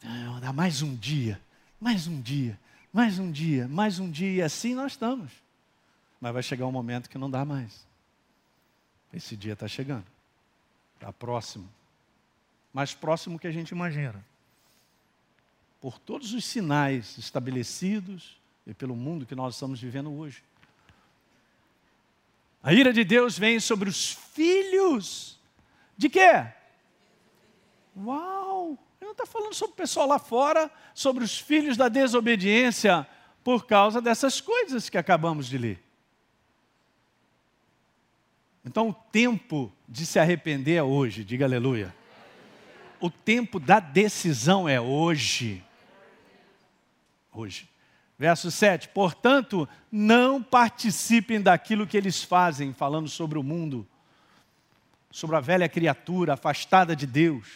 [0.03, 1.41] Não, dá mais um dia,
[1.79, 2.59] mais um dia,
[2.91, 5.31] mais um dia, mais um dia, e assim nós estamos.
[6.19, 7.87] Mas vai chegar um momento que não dá mais.
[9.13, 10.03] Esse dia está chegando.
[10.95, 11.69] Está próximo.
[12.73, 14.21] Mais próximo que a gente imagina.
[15.79, 20.43] Por todos os sinais estabelecidos e pelo mundo que nós estamos vivendo hoje.
[22.63, 25.39] A ira de Deus vem sobre os filhos
[25.97, 26.45] de quê?
[27.95, 28.77] Uau!
[28.99, 33.07] Ele não está falando sobre o pessoal lá fora, sobre os filhos da desobediência,
[33.43, 35.83] por causa dessas coisas que acabamos de ler.
[38.63, 41.93] Então, o tempo de se arrepender é hoje, diga aleluia.
[42.99, 45.63] O tempo da decisão é hoje.
[47.33, 47.70] Hoje.
[48.21, 53.87] Verso 7: Portanto, não participem daquilo que eles fazem, falando sobre o mundo,
[55.09, 57.47] sobre a velha criatura afastada de Deus,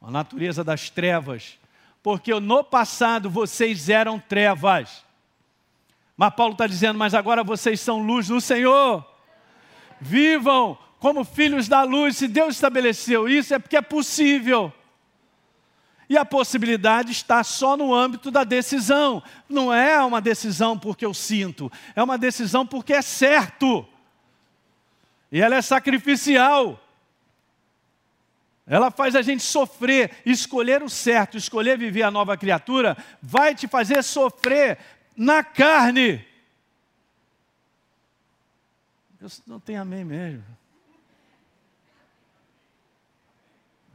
[0.00, 1.56] a natureza das trevas,
[2.02, 5.04] porque no passado vocês eram trevas.
[6.16, 9.08] Mas Paulo está dizendo, mas agora vocês são luz do Senhor.
[10.00, 12.16] Vivam como filhos da luz.
[12.16, 14.72] Se Deus estabeleceu isso, é porque é possível.
[16.12, 19.22] E a possibilidade está só no âmbito da decisão.
[19.48, 23.88] Não é uma decisão porque eu sinto, é uma decisão porque é certo.
[25.30, 26.78] E ela é sacrificial.
[28.66, 33.66] Ela faz a gente sofrer, escolher o certo, escolher viver a nova criatura, vai te
[33.66, 34.76] fazer sofrer
[35.16, 36.22] na carne.
[39.18, 40.44] Eu não tenho amém mesmo.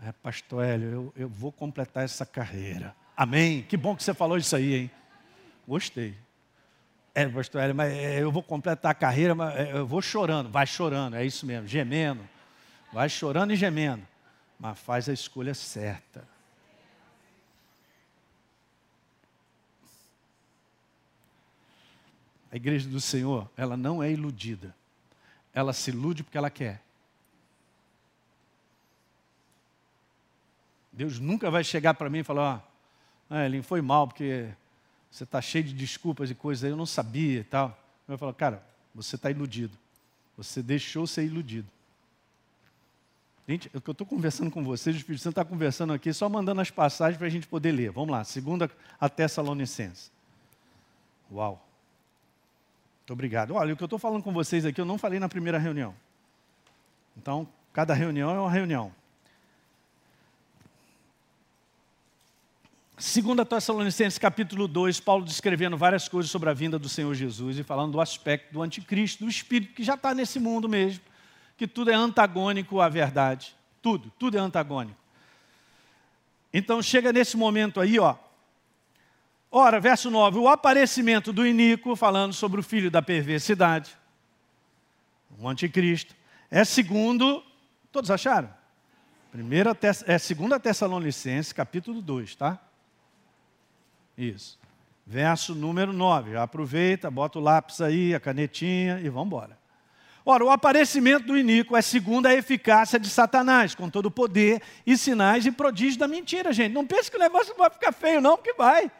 [0.01, 2.95] É, pastor Hélio, eu, eu vou completar essa carreira.
[3.15, 3.63] Amém?
[3.63, 4.91] Que bom que você falou isso aí, hein?
[5.67, 6.15] Gostei.
[7.15, 10.49] É, pastor Hélio, mas é, eu vou completar a carreira, mas é, eu vou chorando.
[10.49, 12.21] Vai chorando, é isso mesmo, gemendo.
[12.93, 14.07] Vai chorando e gemendo.
[14.60, 16.27] Mas faz a escolha certa.
[22.51, 24.75] A igreja do Senhor, ela não é iludida.
[25.53, 26.81] Ela se ilude porque ela quer.
[30.97, 32.67] Deus nunca vai chegar para mim e falar,
[33.29, 34.49] ó, oh, ele foi mal porque
[35.12, 37.69] você está cheio de desculpas e coisas eu não sabia e tal.
[38.07, 38.63] Eu vai falar, cara,
[38.95, 39.77] você está iludido.
[40.36, 41.67] Você deixou ser iludido.
[43.47, 46.62] Gente, que eu estou conversando com vocês, o Espírito Santo está conversando aqui, só mandando
[46.62, 47.91] as passagens para a gente poder ler.
[47.91, 50.12] Vamos lá, segunda a Tessalonicenses.
[51.31, 51.63] Uau.
[53.01, 53.53] Muito obrigado.
[53.53, 55.93] Olha, o que eu estou falando com vocês aqui, eu não falei na primeira reunião.
[57.15, 58.91] Então, cada reunião é uma reunião.
[62.99, 67.63] Segunda Tessalonicenses capítulo 2, Paulo descrevendo várias coisas sobre a vinda do Senhor Jesus e
[67.63, 71.03] falando do aspecto do anticristo, do espírito que já está nesse mundo mesmo,
[71.55, 73.55] que tudo é antagônico à verdade.
[73.83, 74.97] Tudo, tudo é antagônico.
[76.51, 78.15] Então chega nesse momento aí, ó.
[79.51, 83.95] Ora, verso 9, o aparecimento do iníquo, falando sobre o filho da perversidade,
[85.38, 86.15] o anticristo,
[86.49, 87.43] é segundo,
[87.91, 88.49] todos acharam?
[89.31, 92.60] Primeira, é segunda Tessalonicenses, capítulo 2, tá?
[94.17, 94.58] Isso.
[95.06, 96.32] Verso número 9.
[96.32, 99.58] Já aproveita, bota o lápis aí, a canetinha e vamos embora.
[100.25, 104.62] Ora, o aparecimento do iníquo é segundo a eficácia de Satanás, com todo o poder
[104.86, 106.73] e sinais e prodígios da mentira, gente.
[106.73, 108.91] Não pense que o negócio vai ficar feio, não, porque vai.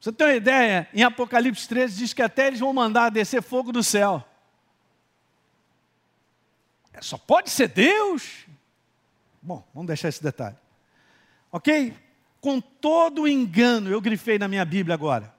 [0.00, 0.88] Você tem uma ideia?
[0.92, 4.24] Em Apocalipse 13 diz que até eles vão mandar descer fogo do céu.
[6.92, 8.46] É, só pode ser Deus?
[9.40, 10.56] Bom, vamos deixar esse detalhe.
[11.52, 11.94] Ok?
[12.40, 15.34] Com todo o engano, eu grifei na minha Bíblia agora,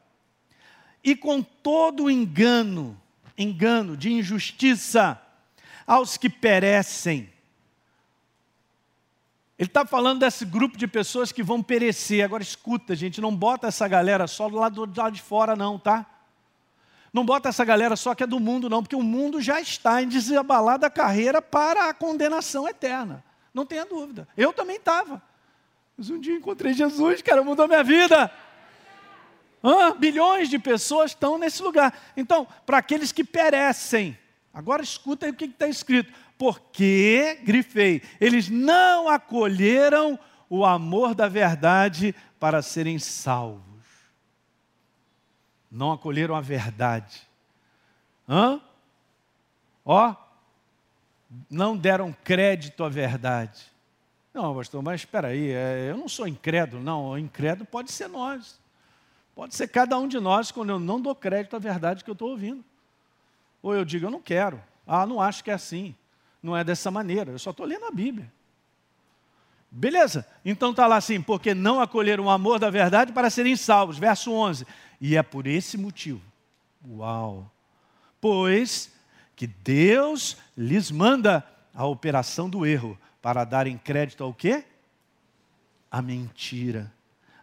[1.04, 3.00] e com todo o engano,
[3.38, 5.20] engano de injustiça
[5.88, 7.30] aos que perecem.
[9.58, 12.26] Ele está falando desse grupo de pessoas que vão perecer.
[12.26, 15.78] Agora escuta, gente, não bota essa galera só do lado, do lado de fora, não,
[15.78, 16.06] tá?
[17.14, 20.02] Não bota essa galera só que é do mundo, não, porque o mundo já está
[20.02, 23.24] em desabalada carreira para a condenação eterna.
[23.54, 24.28] Não tenha dúvida.
[24.36, 25.22] Eu também estava.
[26.02, 28.34] Mas um dia encontrei Jesus, cara, mudou minha vida.
[29.62, 31.96] Ah, bilhões de pessoas estão nesse lugar.
[32.18, 34.18] Então, para aqueles que perecem,
[34.52, 36.12] agora escuta aí o que está escrito.
[36.40, 40.18] Porque, grifei, eles não acolheram
[40.50, 43.86] o amor da verdade para serem salvos.
[45.70, 47.22] Não acolheram a verdade.
[48.28, 48.60] Hã?
[49.86, 50.16] Ó,
[51.48, 53.72] não deram crédito à verdade.
[54.34, 57.10] Não, pastor, mas espera aí, é, eu não sou incrédulo, não.
[57.10, 58.60] O incrédulo pode ser nós.
[59.36, 62.14] Pode ser cada um de nós quando eu não dou crédito à verdade que eu
[62.14, 62.64] estou ouvindo.
[63.62, 64.62] Ou eu digo, eu não quero.
[64.88, 65.96] Ah, não acho que é assim.
[66.42, 67.32] Não é dessa maneira.
[67.32, 68.32] Eu só estou lendo a Bíblia.
[69.74, 73.98] Beleza, então está lá assim, porque não acolheram o amor da verdade para serem salvos.
[73.98, 74.66] Verso 11.
[75.00, 76.22] E é por esse motivo.
[76.88, 77.50] Uau!
[78.20, 78.92] Pois
[79.36, 84.64] que Deus lhes manda a operação do erro para darem crédito ao quê?
[85.90, 86.92] A mentira,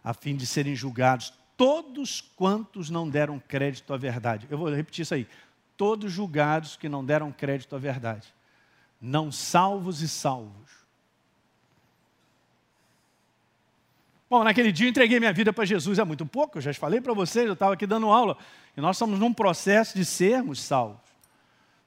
[0.03, 4.47] a fim de serem julgados todos quantos não deram crédito à verdade.
[4.49, 5.27] Eu vou repetir isso aí.
[5.75, 8.33] Todos julgados que não deram crédito à verdade.
[9.01, 10.71] Não salvos e salvos.
[14.29, 17.01] Bom, naquele dia eu entreguei minha vida para Jesus, é muito pouco, eu já falei
[17.01, 18.37] para vocês, eu estava aqui dando aula,
[18.77, 21.08] e nós estamos num processo de sermos salvos.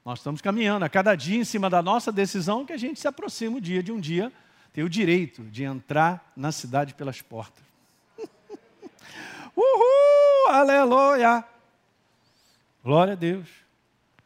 [0.04, 3.06] Nós estamos caminhando a cada dia em cima da nossa decisão que a gente se
[3.06, 4.32] aproxima o dia de um dia
[4.72, 7.62] ter o direito de entrar na cidade pelas portas.
[9.54, 10.48] Uhul!
[10.48, 11.44] Aleluia!
[12.82, 13.48] Glória a Deus.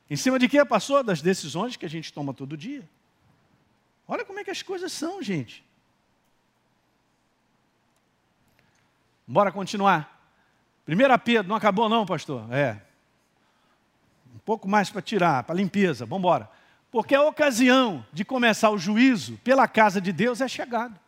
[0.08, 1.02] Em cima de que passou?
[1.02, 2.88] Das decisões que a gente toma todo dia.
[4.08, 5.64] Olha como é que as coisas são, gente.
[9.26, 10.16] Bora continuar.
[10.86, 12.50] 1 Pedro, não acabou não, pastor?
[12.52, 12.85] É.
[14.46, 16.48] Pouco mais para tirar, para limpeza, vamos embora.
[16.90, 20.98] Porque a ocasião de começar o juízo pela casa de Deus é chegada.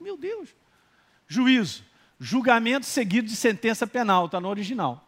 [0.00, 0.48] Meu Deus.
[1.26, 1.82] Juízo,
[2.20, 5.04] julgamento seguido de sentença penal, está no original.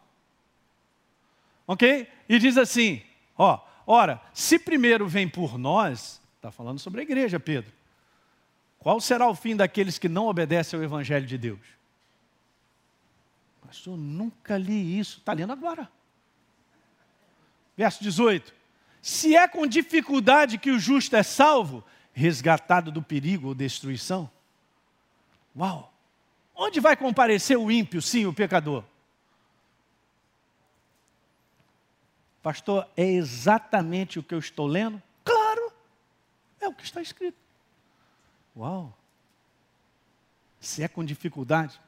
[1.64, 2.08] Ok?
[2.28, 3.02] E diz assim,
[3.38, 7.72] ó, ora, se primeiro vem por nós, está falando sobre a igreja, Pedro,
[8.80, 11.60] qual será o fim daqueles que não obedecem ao Evangelho de Deus?
[13.64, 15.18] Pastor, nunca li isso.
[15.18, 15.88] Está lendo agora.
[17.80, 18.52] Verso 18.
[19.00, 24.30] Se é com dificuldade que o justo é salvo, resgatado do perigo ou destruição.
[25.56, 25.90] Uau!
[26.54, 28.84] Onde vai comparecer o ímpio, sim, o pecador?
[32.42, 35.02] Pastor, é exatamente o que eu estou lendo?
[35.24, 35.72] Claro!
[36.60, 37.38] É o que está escrito.
[38.54, 38.94] Uau!
[40.60, 41.80] Se é com dificuldade,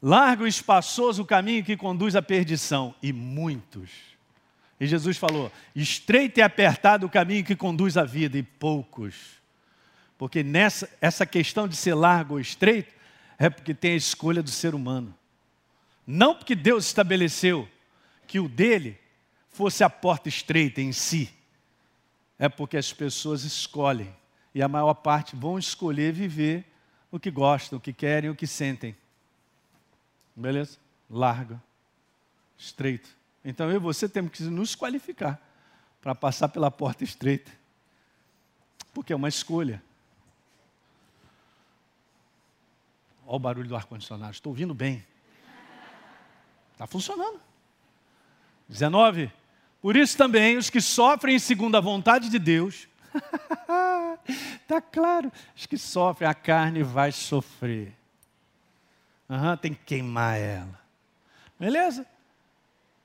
[0.00, 4.11] Largo e espaçoso o caminho que conduz à perdição, e muitos.
[4.82, 9.40] E Jesus falou: estreito e apertado o caminho que conduz à vida, e poucos.
[10.18, 12.92] Porque nessa essa questão de ser largo ou estreito
[13.38, 15.16] é porque tem a escolha do ser humano.
[16.04, 17.68] Não porque Deus estabeleceu
[18.26, 18.98] que o dele
[19.50, 21.32] fosse a porta estreita em si.
[22.36, 24.12] É porque as pessoas escolhem.
[24.52, 26.64] E a maior parte vão escolher viver
[27.08, 28.96] o que gostam, o que querem, o que sentem.
[30.34, 30.76] Beleza?
[31.08, 31.62] Larga,
[32.58, 33.21] estreito.
[33.44, 35.40] Então eu e você temos que nos qualificar
[36.00, 37.50] para passar pela porta estreita.
[38.92, 39.82] Porque é uma escolha.
[43.26, 45.04] Olha o barulho do ar-condicionado, estou ouvindo bem.
[46.72, 47.40] Está funcionando.
[48.68, 49.30] 19.
[49.80, 52.88] Por isso também os que sofrem segundo a vontade de Deus,
[54.60, 57.92] está claro, os que sofrem, a carne vai sofrer.
[59.28, 60.80] Uhum, tem que queimar ela.
[61.58, 62.06] Beleza?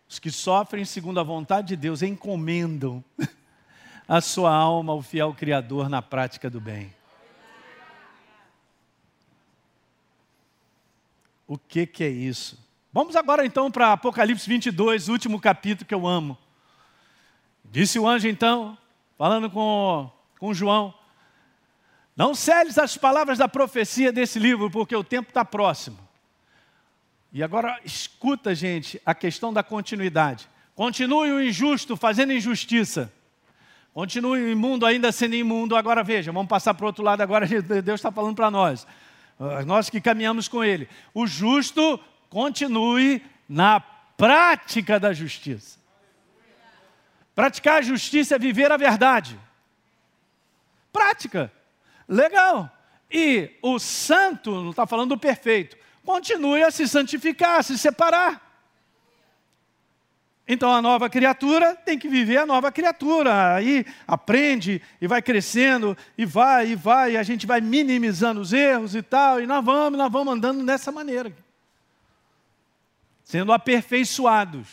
[0.10, 3.04] Os que sofrem segundo a vontade de Deus encomendam
[4.08, 6.96] a sua alma ao fiel Criador na prática do bem.
[11.46, 12.58] O que, que é isso?
[12.92, 16.38] Vamos agora então para Apocalipse 22, último capítulo que eu amo.
[17.64, 18.78] Disse o anjo então,
[19.18, 20.94] falando com, com João:
[22.16, 26.07] Não seles as palavras da profecia desse livro, porque o tempo está próximo.
[27.32, 30.48] E agora escuta, gente, a questão da continuidade.
[30.76, 33.12] Continue o injusto fazendo injustiça.
[33.94, 35.76] Continue o imundo ainda sendo imundo.
[35.76, 37.48] Agora veja, vamos passar para o outro lado agora.
[37.82, 38.86] Deus está falando para nós.
[39.40, 40.88] Ah, nós que caminhamos com Ele.
[41.14, 45.78] O justo continue na prática da justiça.
[47.36, 49.40] Praticar a justiça é viver a verdade.
[50.92, 51.52] Prática.
[52.08, 52.72] Legal.
[53.12, 55.78] E o santo, não está falando do perfeito,
[56.08, 58.42] continue a se santificar, a se separar.
[60.48, 63.56] Então a nova criatura tem que viver a nova criatura.
[63.56, 68.54] Aí aprende e vai crescendo, e vai, e vai, e a gente vai minimizando os
[68.54, 71.36] erros e tal, e nós vamos, nós vamos andando dessa maneira.
[73.22, 74.70] Sendo aperfeiçoados.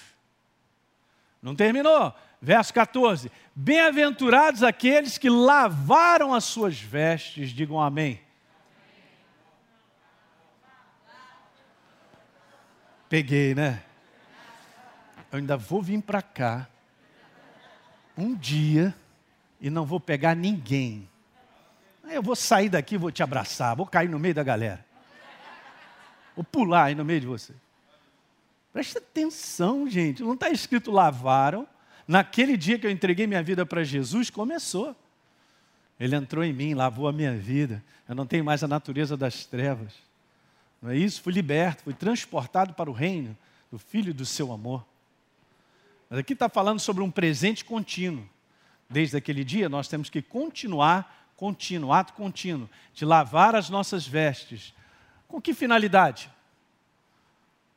[1.43, 2.15] Não terminou.
[2.41, 8.24] Verso 14: Bem-aventurados aqueles que lavaram as suas vestes, digam amém.
[13.15, 13.81] Peguei, né?
[15.31, 16.69] Eu ainda vou vir para cá
[18.19, 18.93] um dia
[19.61, 21.09] e não vou pegar ninguém.
[22.11, 24.85] Eu vou sair daqui, vou te abraçar, vou cair no meio da galera.
[26.35, 27.53] Vou pular aí no meio de você.
[28.73, 30.21] Presta atenção, gente.
[30.21, 31.69] Não está escrito lavaram.
[32.09, 34.97] Naquele dia que eu entreguei minha vida para Jesus, começou.
[36.01, 37.81] Ele entrou em mim, lavou a minha vida.
[38.09, 39.95] Eu não tenho mais a natureza das trevas.
[40.85, 41.23] Não é isso?
[41.23, 43.35] Fui liberto, fui transportado para o reino
[43.73, 44.85] do Filho do seu amor.
[46.11, 48.29] Mas aqui está falando sobre um presente contínuo.
[48.91, 54.75] Desde aquele dia nós temos que continuar, contínuo, ato contínuo, de lavar as nossas vestes.
[55.27, 56.31] Com que finalidade?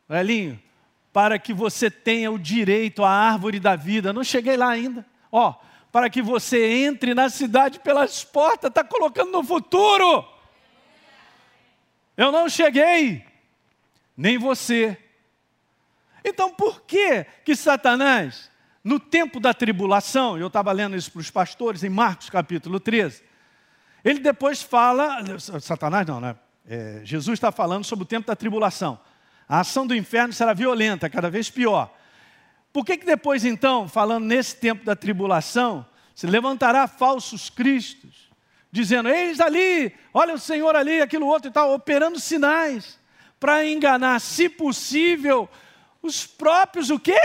[0.10, 0.62] Velhinho,
[1.14, 4.12] para que você tenha o direito à árvore da vida.
[4.12, 5.06] Não cheguei lá ainda.
[5.32, 5.54] Ó,
[5.94, 10.37] para que você entre na cidade pelas portas, está colocando no futuro.
[12.18, 13.24] Eu não cheguei,
[14.18, 14.98] nem você.
[16.26, 18.50] Então por que que Satanás,
[18.84, 23.24] no tempo da tribulação, eu estava lendo isso para os pastores em Marcos capítulo 13,
[24.04, 25.24] ele depois fala,
[25.62, 26.36] Satanás não, né?
[26.68, 29.00] É, Jesus está falando sobre o tempo da tribulação.
[29.48, 31.94] A ação do inferno será violenta, cada vez pior.
[32.74, 38.27] Por que, que depois, então, falando nesse tempo da tribulação, se levantará falsos cristos,
[38.72, 43.00] dizendo: Eis ali, olha o Senhor ali, aquilo outro e tal, operando sinais,
[43.40, 45.50] para enganar, se possível,
[46.02, 47.20] os próprios o quê?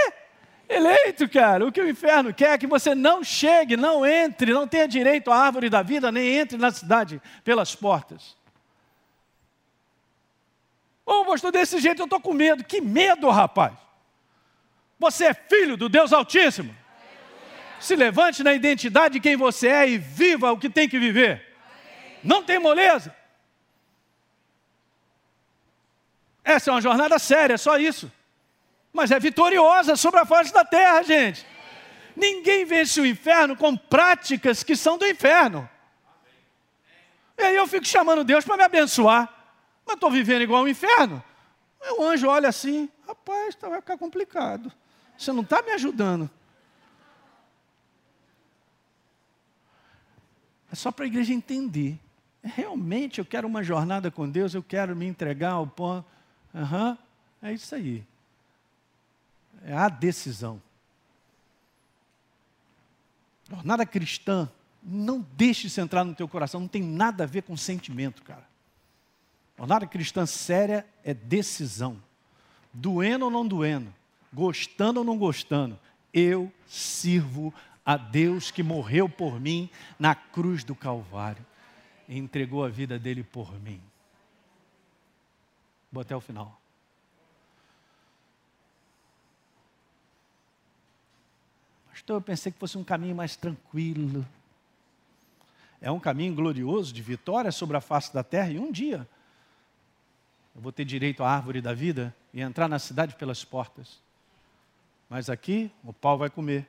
[0.69, 1.67] Eleito, cara.
[1.67, 5.31] O que o inferno quer é que você não chegue, não entre, não tenha direito
[5.31, 8.37] à árvore da vida, nem entre na cidade pelas portas.
[11.05, 12.65] Ô, pastor, desse jeito eu estou com medo.
[12.65, 13.75] Que medo, rapaz?
[14.99, 16.75] Você é filho do Deus Altíssimo.
[17.83, 21.45] Se levante na identidade de quem você é e viva o que tem que viver.
[22.23, 23.13] Não tem moleza.
[26.45, 28.11] Essa é uma jornada séria, só isso.
[28.93, 31.45] Mas é vitoriosa sobre a face da terra, gente.
[32.15, 35.69] Ninguém vence o inferno com práticas que são do inferno.
[37.37, 39.29] E aí eu fico chamando Deus para me abençoar.
[39.85, 41.23] Mas estou vivendo igual um inferno.
[41.99, 44.71] O anjo olha assim, rapaz, tá, vai ficar complicado.
[45.19, 46.31] Você não está me ajudando.
[50.73, 52.01] É só para a igreja entender.
[52.43, 56.03] Realmente eu quero uma jornada com Deus, eu quero me entregar ao pão.
[56.55, 56.97] Uhum,
[57.43, 58.03] é isso aí.
[59.65, 60.61] É a decisão.
[63.49, 64.51] Jornada cristã,
[64.83, 68.49] não deixe isso entrar no teu coração, não tem nada a ver com sentimento, cara.
[69.59, 72.03] Jornada cristã séria é decisão.
[72.73, 73.93] Doendo ou não doendo,
[74.33, 75.79] gostando ou não gostando,
[76.15, 77.53] eu sirvo
[77.85, 79.69] a Deus que morreu por mim
[79.99, 81.45] na cruz do Calvário
[82.09, 83.81] e entregou a vida dele por mim.
[85.91, 86.61] Vou até o final.
[91.91, 94.27] Pastor, eu pensei que fosse um caminho mais tranquilo.
[95.81, 99.07] É um caminho glorioso de vitória sobre a face da terra e um dia
[100.55, 104.01] eu vou ter direito à árvore da vida e entrar na cidade pelas portas.
[105.09, 106.67] Mas aqui o pau vai comer.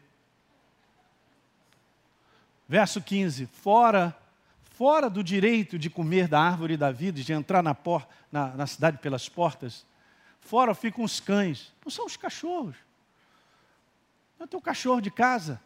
[2.74, 4.18] Verso 15: fora,
[4.64, 8.66] fora do direito de comer da árvore da vida, de entrar na, por, na, na
[8.66, 9.86] cidade pelas portas,
[10.42, 11.72] fora ficam os cães.
[11.86, 12.76] Não são os cachorros.
[14.40, 15.62] Não é teu cachorro de casa.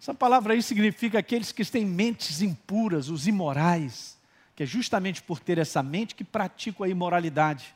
[0.00, 4.16] Essa palavra aí significa aqueles que têm mentes impuras, os imorais
[4.54, 7.74] que é justamente por ter essa mente que praticam a imoralidade.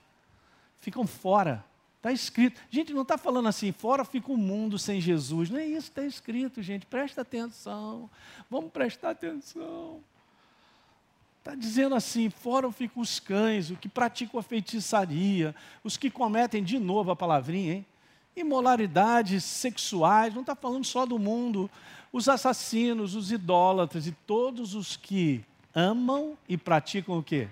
[0.80, 1.64] Ficam fora.
[2.00, 2.58] Está escrito.
[2.70, 5.50] Gente, não está falando assim, fora fica o mundo sem Jesus.
[5.50, 6.86] Não é isso que está escrito, gente.
[6.86, 8.08] Presta atenção.
[8.48, 10.00] Vamos prestar atenção.
[11.40, 16.64] Está dizendo assim: fora ficam os cães, os que praticam a feitiçaria, os que cometem,
[16.64, 17.86] de novo a palavrinha, hein?
[18.34, 21.70] Imoralidades sexuais, não está falando só do mundo,
[22.10, 25.44] os assassinos, os idólatras e todos os que
[25.74, 27.48] amam e praticam o quê?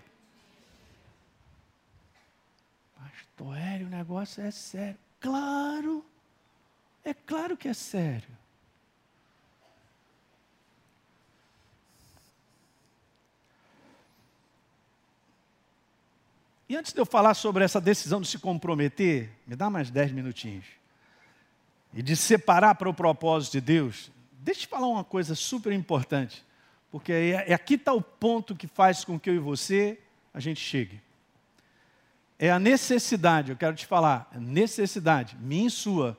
[2.97, 4.99] Pastor Hélio, o negócio é sério.
[5.21, 6.05] Claro,
[7.05, 8.39] é claro que é sério.
[16.69, 20.13] E antes de eu falar sobre essa decisão de se comprometer, me dá mais dez
[20.13, 20.67] minutinhos.
[21.95, 24.11] E de separar para o propósito de Deus,
[24.41, 26.45] deixa eu te falar uma coisa super importante.
[26.91, 29.99] Porque é, é aqui está o ponto que faz com que eu e você
[30.35, 31.01] a gente chegue.
[32.39, 36.17] É a necessidade, eu quero te falar, a necessidade, minha e sua,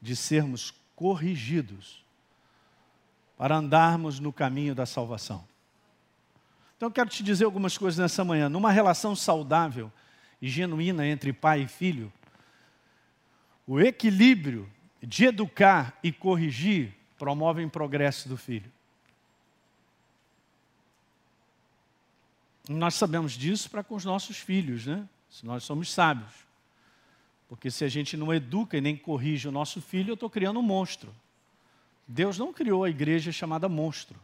[0.00, 2.04] de sermos corrigidos
[3.38, 5.44] para andarmos no caminho da salvação.
[6.76, 8.48] Então eu quero te dizer algumas coisas nessa manhã.
[8.48, 9.90] Numa relação saudável
[10.40, 12.12] e genuína entre pai e filho,
[13.66, 14.68] o equilíbrio
[15.00, 18.70] de educar e corrigir promovem o progresso do filho.
[22.68, 25.08] Nós sabemos disso para com os nossos filhos, né?
[25.32, 26.30] Se nós somos sábios.
[27.48, 30.60] Porque se a gente não educa e nem corrige o nosso filho, eu estou criando
[30.60, 31.12] um monstro.
[32.06, 34.18] Deus não criou a igreja chamada monstro.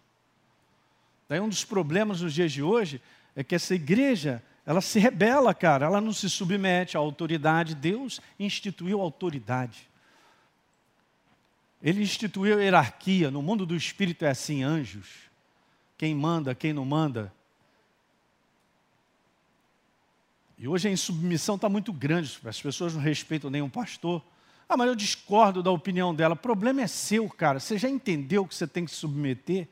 [1.29, 3.01] Daí um dos problemas nos dias de hoje
[3.35, 7.75] é que essa igreja, ela se rebela, cara, ela não se submete à autoridade.
[7.75, 9.89] Deus instituiu autoridade.
[11.83, 13.31] Ele instituiu hierarquia.
[13.31, 15.09] No mundo do espírito é assim, anjos.
[15.97, 17.33] Quem manda, quem não manda.
[20.59, 24.21] E hoje a insubmissão está muito grande, as pessoas não respeitam nenhum pastor.
[24.69, 26.35] Ah, mas eu discordo da opinião dela.
[26.35, 27.61] O problema é seu, cara.
[27.61, 29.69] Você já entendeu que você tem que se submeter?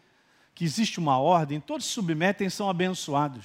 [0.55, 1.61] Que existe uma ordem?
[1.61, 3.45] Todos se submetem e são abençoados.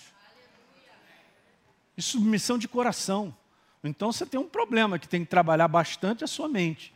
[1.97, 3.35] E submissão de coração.
[3.83, 6.93] Então você tem um problema que tem que trabalhar bastante a sua mente.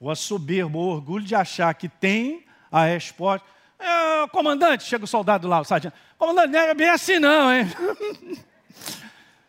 [0.00, 3.46] O a soberba, o orgulho de achar que tem a resposta.
[3.78, 5.94] É, comandante, chega o soldado lá, o sargento.
[6.16, 7.66] Comandante, não é bem assim não, hein?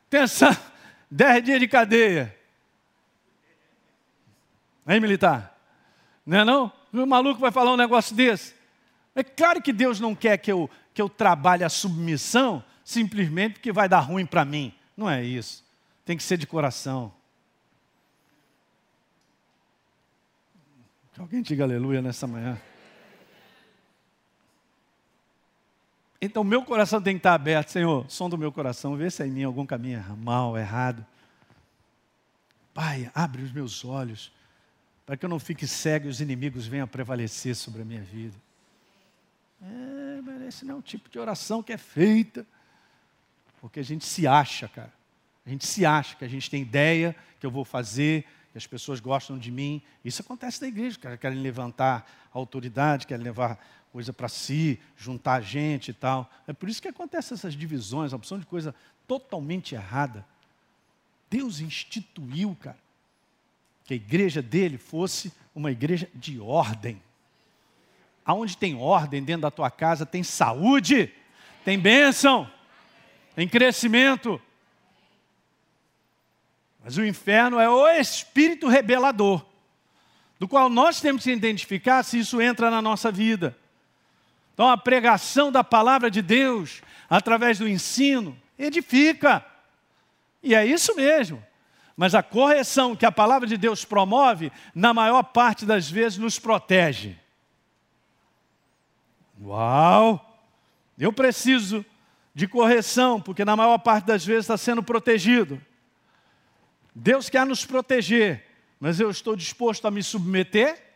[0.10, 0.60] Pensa,
[1.10, 2.36] dez dias de cadeia.
[4.88, 5.56] Hein, militar?
[6.26, 6.72] Não é não?
[6.92, 8.56] O maluco vai falar um negócio desse.
[9.16, 13.72] É claro que Deus não quer que eu, que eu trabalhe a submissão simplesmente porque
[13.72, 14.74] vai dar ruim para mim.
[14.98, 15.64] Não é isso.
[16.04, 17.14] Tem que ser de coração.
[21.14, 22.60] Que alguém diga aleluia nessa manhã.
[26.22, 29.28] Então, meu coração tem que estar aberto, Senhor, som do meu coração, vê se é
[29.28, 31.06] em mim algum caminho mal, errado.
[32.74, 34.32] Pai, abre os meus olhos,
[35.06, 38.36] para que eu não fique cego e os inimigos venham prevalecer sobre a minha vida.
[39.62, 42.46] É, mas esse não é o tipo de oração que é feita,
[43.62, 44.94] porque a gente se acha, cara.
[45.46, 48.68] A gente se acha que a gente tem ideia que eu vou fazer, que as
[48.68, 49.82] pessoas gostam de mim.
[50.04, 51.18] Isso acontece na igreja, cara.
[51.18, 53.60] Querem levantar autoridade, querem levar
[53.92, 56.30] coisa para si, juntar gente e tal.
[56.48, 58.74] É por isso que acontecem essas divisões, a opção de coisa
[59.08, 60.26] totalmente errada.
[61.30, 62.78] Deus instituiu, cara,
[63.84, 67.02] que a igreja dele fosse uma igreja de ordem.
[68.24, 71.12] Aonde tem ordem dentro da tua casa, tem saúde,
[71.66, 72.50] tem bênção,
[73.36, 74.40] tem crescimento.
[76.84, 79.46] Mas o inferno é o espírito rebelador,
[80.40, 83.58] do qual nós temos que identificar se isso entra na nossa vida.
[84.60, 89.46] Então, a pregação da palavra de Deus, através do ensino, edifica.
[90.44, 91.42] E é isso mesmo.
[91.96, 96.38] Mas a correção que a palavra de Deus promove, na maior parte das vezes, nos
[96.38, 97.16] protege.
[99.42, 100.44] Uau!
[100.98, 101.86] Eu preciso
[102.36, 105.62] de correção, porque na maior parte das vezes está sendo protegido.
[106.94, 108.46] Deus quer nos proteger,
[108.78, 110.89] mas eu estou disposto a me submeter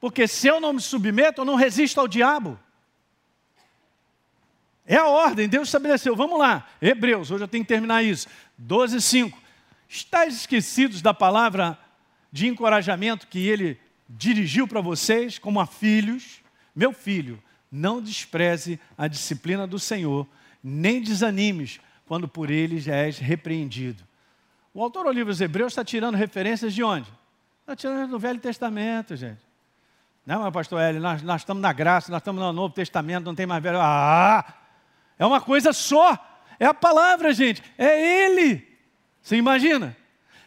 [0.00, 2.58] porque se eu não me submeto, eu não resisto ao diabo.
[4.86, 6.16] É a ordem, Deus estabeleceu.
[6.16, 8.26] Vamos lá, Hebreus, hoje eu tenho que terminar isso.
[8.56, 9.38] 12, 5.
[9.88, 11.78] Estais esquecidos da palavra
[12.32, 13.78] de encorajamento que ele
[14.08, 16.40] dirigiu para vocês, como a filhos?
[16.74, 17.40] Meu filho,
[17.70, 20.26] não despreze a disciplina do Senhor,
[20.62, 24.02] nem desanimes quando por ele já és repreendido.
[24.72, 27.08] O autor do livro Hebreus está tirando referências de onde?
[27.60, 29.49] Está tirando do Velho Testamento, gente.
[30.24, 33.34] Não, mas pastor Eli, nós, nós estamos na graça, nós estamos no Novo Testamento, não
[33.34, 33.78] tem mais velho.
[33.80, 34.44] Ah,
[35.18, 36.18] é uma coisa só.
[36.58, 37.62] É a palavra, gente.
[37.76, 38.66] É Ele.
[39.22, 39.96] Você imagina?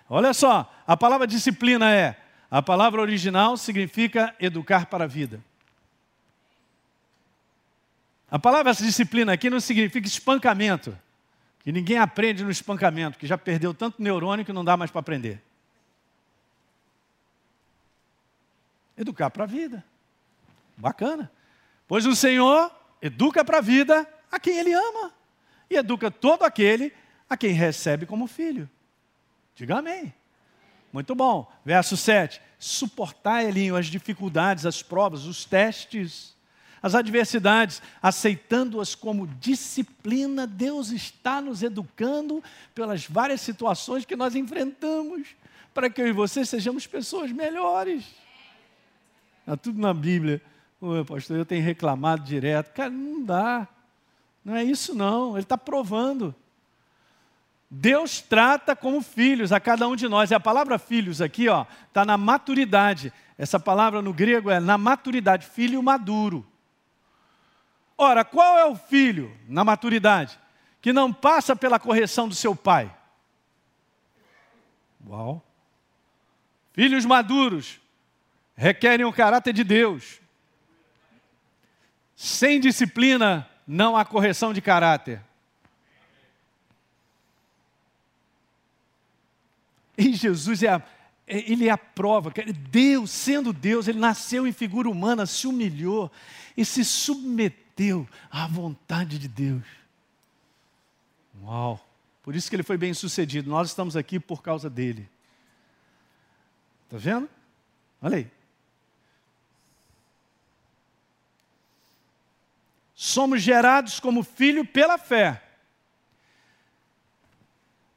[0.10, 2.16] Olha só, a palavra disciplina é,
[2.50, 5.44] a palavra original significa educar para a vida.
[8.30, 10.98] A palavra disciplina aqui não significa espancamento,
[11.64, 15.00] que ninguém aprende no espancamento, que já perdeu tanto neurônio que não dá mais para
[15.00, 15.42] aprender.
[18.98, 19.84] Educar para a vida.
[20.78, 21.32] Bacana.
[21.88, 22.72] Pois o Senhor
[23.02, 25.14] educa para a vida a quem Ele ama.
[25.70, 26.94] E educa todo aquele
[27.30, 28.70] a quem recebe como filho.
[29.56, 30.14] Diga amém.
[30.92, 31.52] Muito bom.
[31.66, 32.42] Verso 7.
[32.60, 36.34] Suportar, Elinho, as dificuldades, as provas, os testes,
[36.82, 40.46] as adversidades, aceitando-as como disciplina.
[40.46, 42.44] Deus está nos educando
[42.76, 45.30] pelas várias situações que nós enfrentamos,
[45.74, 48.06] para que eu e você sejamos pessoas melhores.
[49.44, 50.42] Está tudo na Bíblia.
[50.80, 52.74] Ô, pastor, eu tenho reclamado direto.
[52.74, 53.68] Cara, não dá.
[54.44, 55.32] Não é isso, não.
[55.34, 56.34] Ele está provando.
[57.70, 60.32] Deus trata como filhos a cada um de nós.
[60.32, 63.12] E a palavra filhos aqui, ó, está na maturidade.
[63.38, 66.46] Essa palavra no grego é na maturidade, filho maduro.
[67.98, 70.40] Ora, qual é o filho na maturidade
[70.82, 72.94] que não passa pela correção do seu pai?
[75.06, 75.44] Uau!
[76.72, 77.83] Filhos maduros
[78.56, 80.22] requerem o caráter de Deus.
[82.16, 85.22] Sem disciplina não há correção de caráter.
[89.98, 90.82] E Jesus é a,
[91.28, 92.32] é, ele é a prova.
[92.70, 96.12] Deus, sendo Deus, ele nasceu em figura humana, se humilhou
[96.56, 99.64] e se submeteu à vontade de Deus.
[101.42, 101.80] Uau!
[102.22, 103.50] Por isso que ele foi bem sucedido.
[103.50, 105.10] Nós estamos aqui por causa dele.
[106.86, 107.30] Está vendo?
[108.02, 108.32] Olha aí.
[112.94, 115.44] Somos gerados como filho pela fé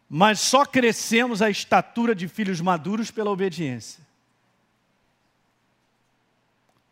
[0.09, 4.05] mas só crescemos a estatura de filhos maduros pela obediência.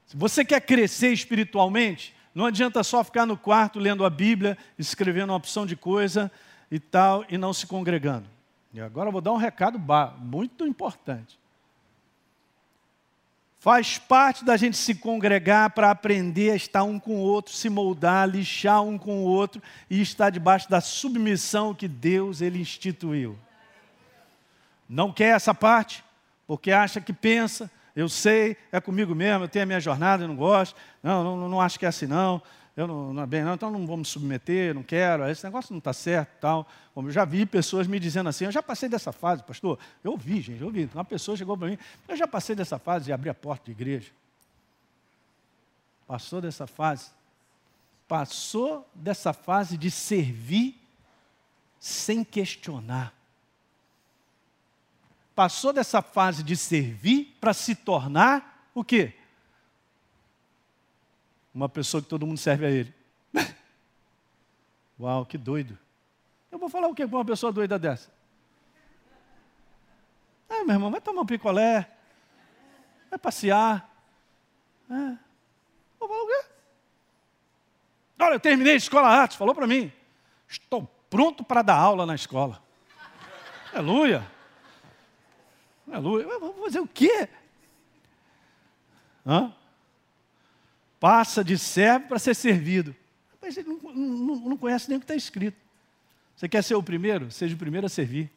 [0.07, 5.31] Se você quer crescer espiritualmente, não adianta só ficar no quarto lendo a Bíblia, escrevendo
[5.31, 6.31] uma opção de coisa
[6.71, 8.29] e tal, e não se congregando.
[8.73, 9.79] E agora eu vou dar um recado
[10.19, 11.39] muito importante.
[13.65, 17.71] Faz parte da gente se congregar para aprender a estar um com o outro, se
[17.71, 23.39] moldar, lixar um com o outro e estar debaixo da submissão que Deus ele instituiu.
[24.87, 26.05] Não quer essa parte?
[26.47, 30.29] Porque acha que pensa, eu sei, é comigo mesmo, eu tenho a minha jornada, eu
[30.29, 32.43] não gosto, não, não, não acho que é assim não
[32.77, 35.73] eu não, não é bem, não, então não vou me submeter, não quero, esse negócio
[35.73, 36.67] não está certo tal.
[36.93, 39.79] Como eu já vi pessoas me dizendo assim, eu já passei dessa fase, pastor.
[40.03, 40.91] Eu ouvi, gente, eu ouvi.
[40.93, 43.71] Uma pessoa chegou para mim, eu já passei dessa fase de abrir a porta de
[43.71, 44.11] igreja.
[46.07, 47.11] Passou dessa fase.
[48.09, 50.81] Passou dessa fase de servir
[51.79, 53.15] sem questionar.
[55.35, 59.15] Passou dessa fase de servir para se tornar o quê?
[61.55, 62.95] Uma pessoa que todo mundo serve a ele.
[64.99, 65.79] Uau, que doido.
[66.51, 68.13] Eu vou falar o que com uma pessoa doida dessa?
[70.49, 71.89] Ah, meu irmão, vai tomar um picolé,
[73.09, 73.89] vai passear.
[74.91, 75.17] É.
[75.99, 76.45] Vou falar o quê?
[78.21, 79.93] Olha, eu terminei a escola arte, falou para mim.
[80.49, 82.63] Estou pronto para dar aula na escola.
[83.73, 84.27] Aleluia.
[85.91, 86.39] Aleluia.
[86.39, 87.29] Vou fazer o quê?
[89.27, 89.53] Hã?
[91.01, 92.95] Passa de servo para ser servido.
[93.41, 95.57] Mas ele não, não, não conhece nem o que está escrito.
[96.35, 97.31] Você quer ser o primeiro?
[97.31, 98.31] Seja o primeiro a servir.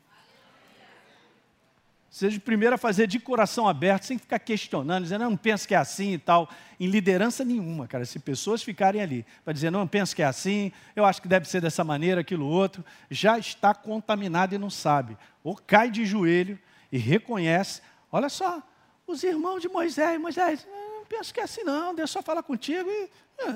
[2.09, 5.67] Seja o primeiro a fazer de coração aberto, sem ficar questionando, dizendo, não, não penso
[5.67, 6.49] que é assim e tal.
[6.79, 8.05] Em liderança nenhuma, cara.
[8.05, 11.27] Se pessoas ficarem ali para dizer, não, não penso que é assim, eu acho que
[11.27, 15.17] deve ser dessa maneira, aquilo outro, já está contaminado e não sabe.
[15.43, 16.57] Ou cai de joelho
[16.91, 17.81] e reconhece,
[18.11, 18.63] olha só,
[19.05, 20.67] os irmãos de Moisés, Moisés,
[21.07, 23.09] penso que é assim não, Deus só fala contigo e.
[23.39, 23.49] É,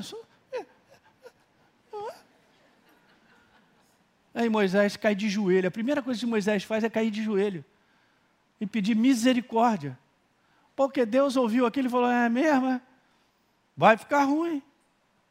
[0.54, 0.66] é, é.
[4.34, 5.68] Aí Moisés cai de joelho.
[5.68, 7.66] A primeira coisa que Moisés faz é cair de joelho
[8.60, 9.98] e pedir misericórdia.
[10.76, 12.80] Porque Deus ouviu aquilo e falou: é mesmo?
[13.76, 14.62] Vai ficar ruim.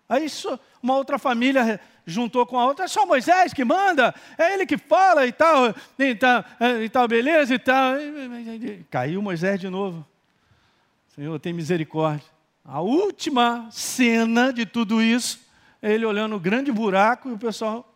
[0.09, 0.27] Aí
[0.83, 4.77] uma outra família juntou com a outra, é só Moisés que manda, é ele que
[4.77, 6.45] fala e tal, e tal,
[6.83, 7.95] e tal beleza e tal.
[8.91, 10.05] Caiu Moisés de novo.
[11.21, 12.27] Senhor, tem misericórdia.
[12.65, 15.39] A última cena de tudo isso
[15.83, 17.95] é ele olhando o grande buraco e o pessoal.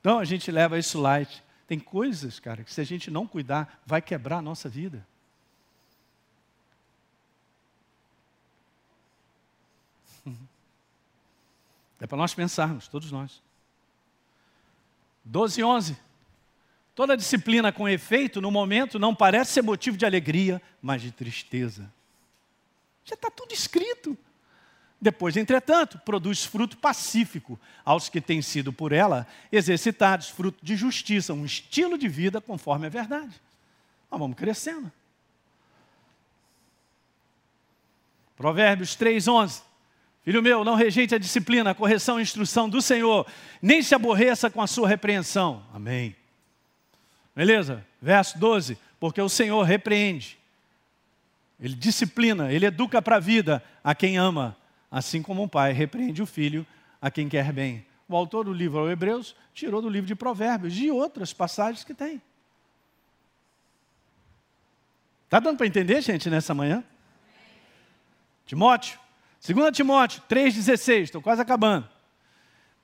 [0.00, 1.40] Então a gente leva isso light.
[1.68, 5.06] Tem coisas, cara, que se a gente não cuidar, vai quebrar a nossa vida.
[12.00, 13.40] É para nós pensarmos, todos nós.
[15.24, 16.05] 12 e 11.
[16.96, 21.92] Toda disciplina com efeito, no momento, não parece ser motivo de alegria, mas de tristeza.
[23.04, 24.16] Já está tudo escrito.
[24.98, 31.34] Depois, entretanto, produz fruto pacífico aos que têm sido por ela exercitados, fruto de justiça,
[31.34, 33.38] um estilo de vida conforme a verdade.
[34.10, 34.90] Nós vamos crescendo.
[38.34, 39.60] Provérbios 3,11.
[40.24, 43.26] Filho meu, não rejeite a disciplina, a correção e a instrução do Senhor,
[43.60, 45.62] nem se aborreça com a sua repreensão.
[45.74, 46.16] Amém.
[47.36, 47.86] Beleza?
[48.00, 48.78] Verso 12.
[48.98, 50.38] Porque o Senhor repreende,
[51.60, 54.56] Ele disciplina, Ele educa para a vida a quem ama,
[54.90, 56.66] assim como um pai repreende o filho
[57.00, 57.84] a quem quer bem.
[58.08, 61.92] O autor do livro aos Hebreus tirou do livro de Provérbios, de outras passagens que
[61.92, 62.22] tem.
[65.24, 66.82] Está dando para entender, gente, nessa manhã?
[68.46, 68.98] Timóteo,
[69.46, 71.86] 2 Timóteo 3,16, estou quase acabando.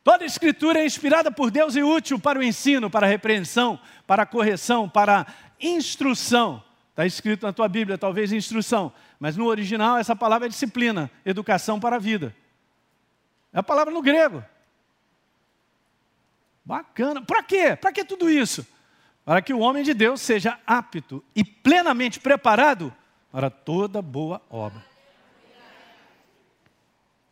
[0.05, 4.25] Toda escritura é inspirada por Deus e útil para o ensino, para a repreensão, para
[4.25, 5.27] a correção, para a
[5.61, 6.63] instrução.
[6.91, 11.79] Está escrito na tua Bíblia, talvez instrução, mas no original essa palavra é disciplina, educação
[11.79, 12.35] para a vida.
[13.53, 14.45] É a palavra no grego.
[16.65, 17.23] Bacana.
[17.23, 17.77] Para quê?
[17.77, 18.67] Para que tudo isso?
[19.25, 22.93] para que o homem de Deus seja apto e plenamente preparado
[23.31, 24.85] para toda boa obra.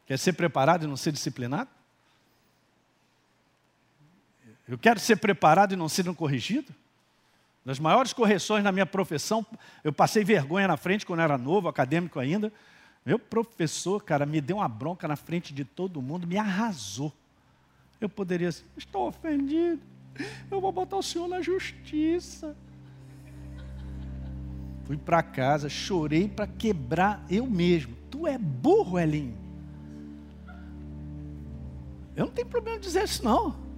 [0.07, 1.71] Quer ser preparado e não ser disciplinado?
[4.71, 6.73] Eu quero ser preparado e não ser corrigido?
[7.65, 9.45] Das maiores correções na minha profissão,
[9.83, 12.53] eu passei vergonha na frente quando era novo, acadêmico ainda.
[13.05, 17.13] Meu professor, cara, me deu uma bronca na frente de todo mundo, me arrasou.
[18.01, 19.83] Eu poderia, estou ofendido,
[20.49, 22.57] eu vou botar o senhor na justiça.
[24.85, 27.97] Fui para casa, chorei para quebrar eu mesmo.
[28.09, 29.37] Tu é burro, Elinho.
[32.15, 33.70] Eu não tenho problema de dizer isso, não.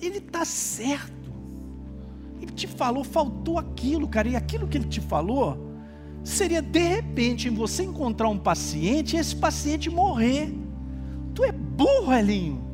[0.00, 1.32] Ele está certo.
[2.40, 4.28] Ele te falou, faltou aquilo, cara.
[4.28, 5.66] E aquilo que ele te falou
[6.22, 10.52] seria de repente em você encontrar um paciente e esse paciente morrer.
[11.34, 12.64] Tu é burro, Elinho.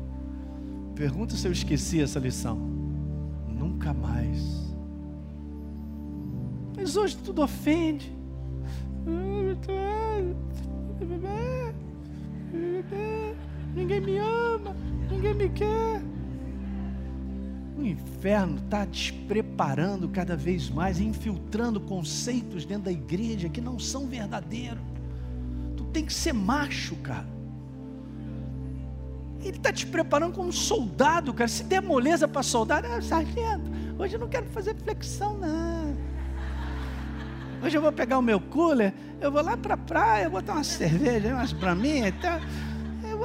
[0.95, 2.57] Pergunta se eu esqueci essa lição.
[3.47, 4.73] Nunca mais.
[6.75, 8.13] Mas hoje tudo ofende.
[13.75, 14.75] Ninguém me ama,
[15.11, 16.01] ninguém me quer.
[17.77, 24.07] O inferno está despreparando cada vez mais, infiltrando conceitos dentro da igreja que não são
[24.07, 24.81] verdadeiros.
[25.75, 27.27] Tu tem que ser macho, cara.
[29.41, 31.47] Ele está te preparando como soldado, cara.
[31.47, 33.69] Se der moleza para soldado, ah, sargento,
[33.99, 35.95] hoje eu não quero fazer flexão, não.
[37.61, 40.63] Hoje eu vou pegar o meu cooler, eu vou lá para a praia, botar uma
[40.63, 42.39] cerveja, umas braminhas e tal.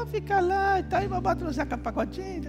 [0.00, 2.42] Vou ficar lá e tal, e vou botar um Zeca Pagodinho.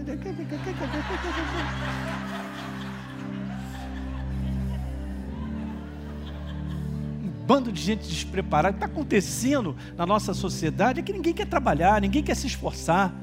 [7.21, 8.77] Um bando de gente despreparada.
[8.77, 13.13] Está acontecendo na nossa sociedade é que ninguém quer trabalhar, ninguém quer se esforçar.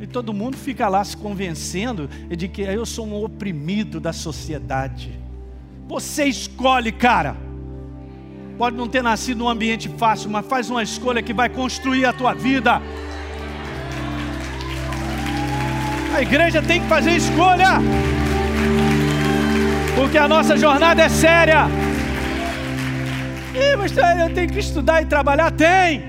[0.00, 5.18] E todo mundo fica lá se convencendo de que eu sou um oprimido da sociedade.
[5.88, 7.36] Você escolhe, cara.
[8.56, 12.12] Pode não ter nascido num ambiente fácil, mas faz uma escolha que vai construir a
[12.12, 12.80] tua vida.
[16.18, 17.74] A igreja tem que fazer escolha.
[19.94, 21.66] Porque a nossa jornada é séria.
[23.54, 25.52] Ih, mas eu tenho que estudar e trabalhar?
[25.52, 26.02] Tem.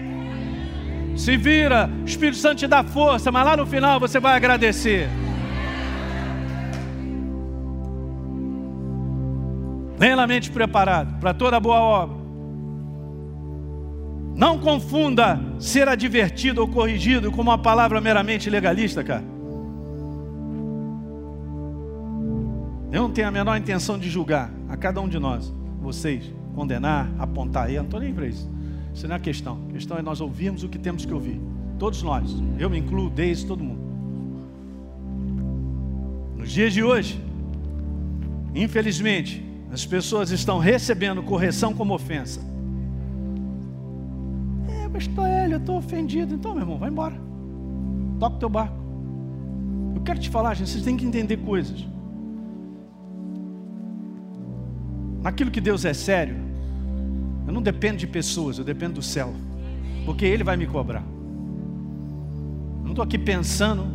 [1.16, 5.08] Se vira, o Espírito Santo te dá força, mas lá no final você vai agradecer.
[9.96, 12.18] Plenamente preparado para toda boa obra.
[14.36, 19.39] Não confunda ser advertido ou corrigido com uma palavra meramente legalista, cara.
[22.92, 27.10] Eu não tenho a menor intenção de julgar a cada um de nós, vocês, condenar,
[27.20, 27.70] apontar.
[27.70, 28.50] Eu não estou nem para isso.
[28.94, 29.60] Isso não é a questão.
[29.70, 31.40] A questão é nós ouvirmos o que temos que ouvir.
[31.78, 32.36] Todos nós.
[32.58, 33.80] Eu me incluo, desde todo mundo.
[36.36, 37.24] Nos dias de hoje,
[38.56, 42.50] infelizmente, as pessoas estão recebendo correção como ofensa
[45.00, 46.36] pastor Hélio, eu estou ofendido.
[46.36, 47.16] Então, meu irmão, vai embora.
[48.20, 48.76] Toca o teu barco.
[49.96, 51.88] Eu quero te falar, gente, vocês têm que entender coisas.
[55.22, 56.36] Naquilo que Deus é sério,
[57.46, 59.34] eu não dependo de pessoas, eu dependo do céu.
[60.06, 61.04] Porque Ele vai me cobrar.
[62.80, 63.86] Eu não estou aqui pensando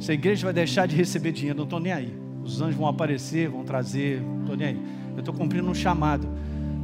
[0.00, 2.12] se a igreja vai deixar de receber dinheiro, não estou nem aí.
[2.42, 4.82] Os anjos vão aparecer, vão trazer, não estou nem aí.
[5.14, 6.26] Eu estou cumprindo um chamado.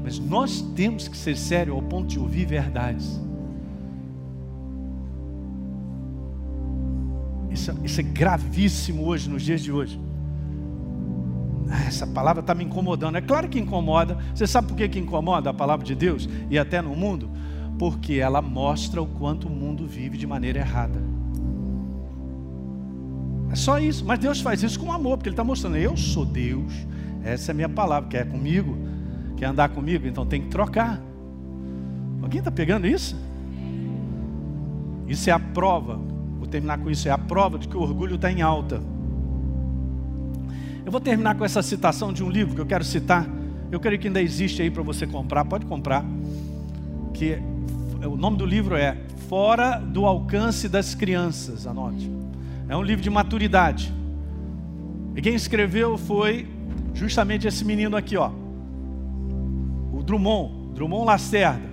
[0.02, 3.20] Mas nós temos que ser sérios ao ponto de ouvir verdades.
[7.50, 9.98] Isso, isso é gravíssimo hoje, nos dias de hoje.
[11.70, 13.16] Ah, essa palavra está me incomodando.
[13.16, 14.16] É claro que incomoda.
[14.34, 17.30] Você sabe por que, que incomoda a palavra de Deus e até no mundo?
[17.78, 21.00] Porque ela mostra o quanto o mundo vive de maneira errada.
[23.50, 24.04] É só isso.
[24.04, 26.72] Mas Deus faz isso com amor, porque Ele está mostrando: eu sou Deus.
[27.22, 28.08] Essa é a minha palavra.
[28.08, 28.76] Quer comigo?
[29.36, 30.06] Quer andar comigo?
[30.06, 31.00] Então tem que trocar.
[32.22, 33.16] Alguém está pegando isso?
[35.06, 36.08] Isso é a prova
[36.48, 38.80] vou terminar com isso, é a prova de que o orgulho está em alta.
[40.88, 43.28] Eu vou terminar com essa citação de um livro que eu quero citar.
[43.70, 46.02] Eu creio que ainda existe aí para você comprar, pode comprar.
[47.12, 47.38] Que
[48.02, 48.96] o nome do livro é
[49.28, 52.10] Fora do Alcance das Crianças, anote.
[52.70, 53.92] É um livro de maturidade.
[55.14, 56.48] E quem escreveu foi
[56.94, 58.30] justamente esse menino aqui, ó.
[59.92, 61.68] O Drummond, Drummond Lacerda.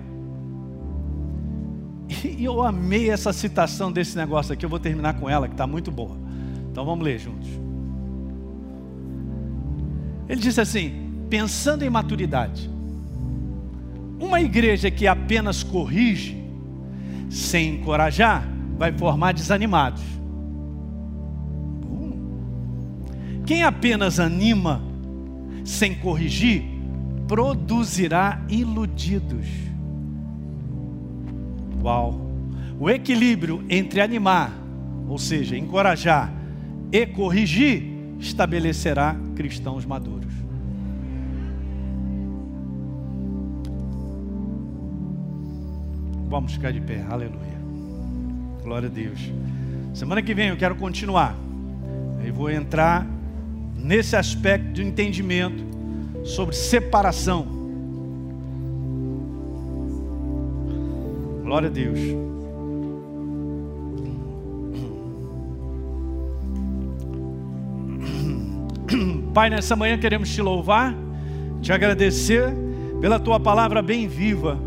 [2.22, 5.66] E eu amei essa citação desse negócio aqui, eu vou terminar com ela, que está
[5.66, 6.18] muito boa.
[6.70, 7.65] Então vamos ler juntos.
[10.28, 12.70] Ele disse assim: pensando em maturidade,
[14.18, 16.36] uma igreja que apenas corrige,
[17.28, 18.46] sem encorajar,
[18.78, 20.02] vai formar desanimados.
[23.44, 24.82] Quem apenas anima,
[25.64, 26.64] sem corrigir,
[27.28, 29.46] produzirá iludidos.
[31.82, 32.26] Uau!
[32.78, 34.52] O equilíbrio entre animar,
[35.08, 36.32] ou seja, encorajar,
[36.90, 37.84] e corrigir,
[38.18, 40.32] estabelecerá cristãos maduros.
[46.28, 47.56] Vamos ficar de pé, aleluia.
[48.62, 49.30] Glória a Deus.
[49.94, 51.36] Semana que vem eu quero continuar.
[52.24, 53.06] Eu vou entrar
[53.76, 55.64] nesse aspecto de entendimento
[56.24, 57.46] sobre separação.
[61.44, 62.00] Glória a Deus.
[69.36, 70.94] Pai, nessa manhã queremos te louvar,
[71.60, 72.54] te agradecer
[73.02, 74.58] pela tua palavra bem viva.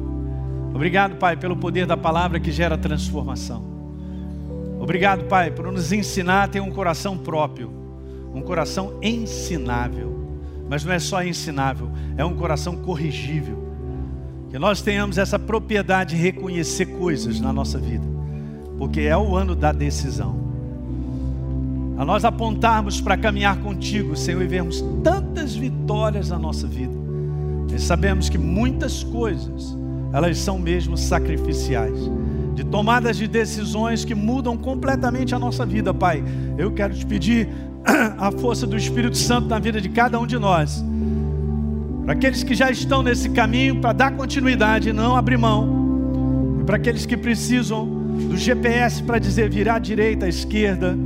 [0.76, 3.64] Obrigado, Pai, pelo poder da palavra que gera transformação.
[4.80, 7.72] Obrigado, Pai, por nos ensinar a ter um coração próprio,
[8.32, 10.38] um coração ensinável.
[10.70, 13.58] Mas não é só ensinável, é um coração corrigível.
[14.52, 18.06] Que nós tenhamos essa propriedade de reconhecer coisas na nossa vida,
[18.78, 20.49] porque é o ano da decisão
[22.00, 26.94] a nós apontarmos para caminhar contigo, Senhor, e vermos tantas vitórias na nossa vida.
[27.76, 29.78] E sabemos que muitas coisas,
[30.14, 32.00] elas são mesmo sacrificiais,
[32.56, 36.24] de tomadas de decisões que mudam completamente a nossa vida, Pai.
[36.58, 37.50] Eu quero te pedir
[38.18, 40.82] a força do Espírito Santo na vida de cada um de nós.
[42.06, 46.60] Para aqueles que já estão nesse caminho, para dar continuidade e não abrir mão.
[46.62, 50.98] E para aqueles que precisam do GPS para dizer virar à direita, à esquerda,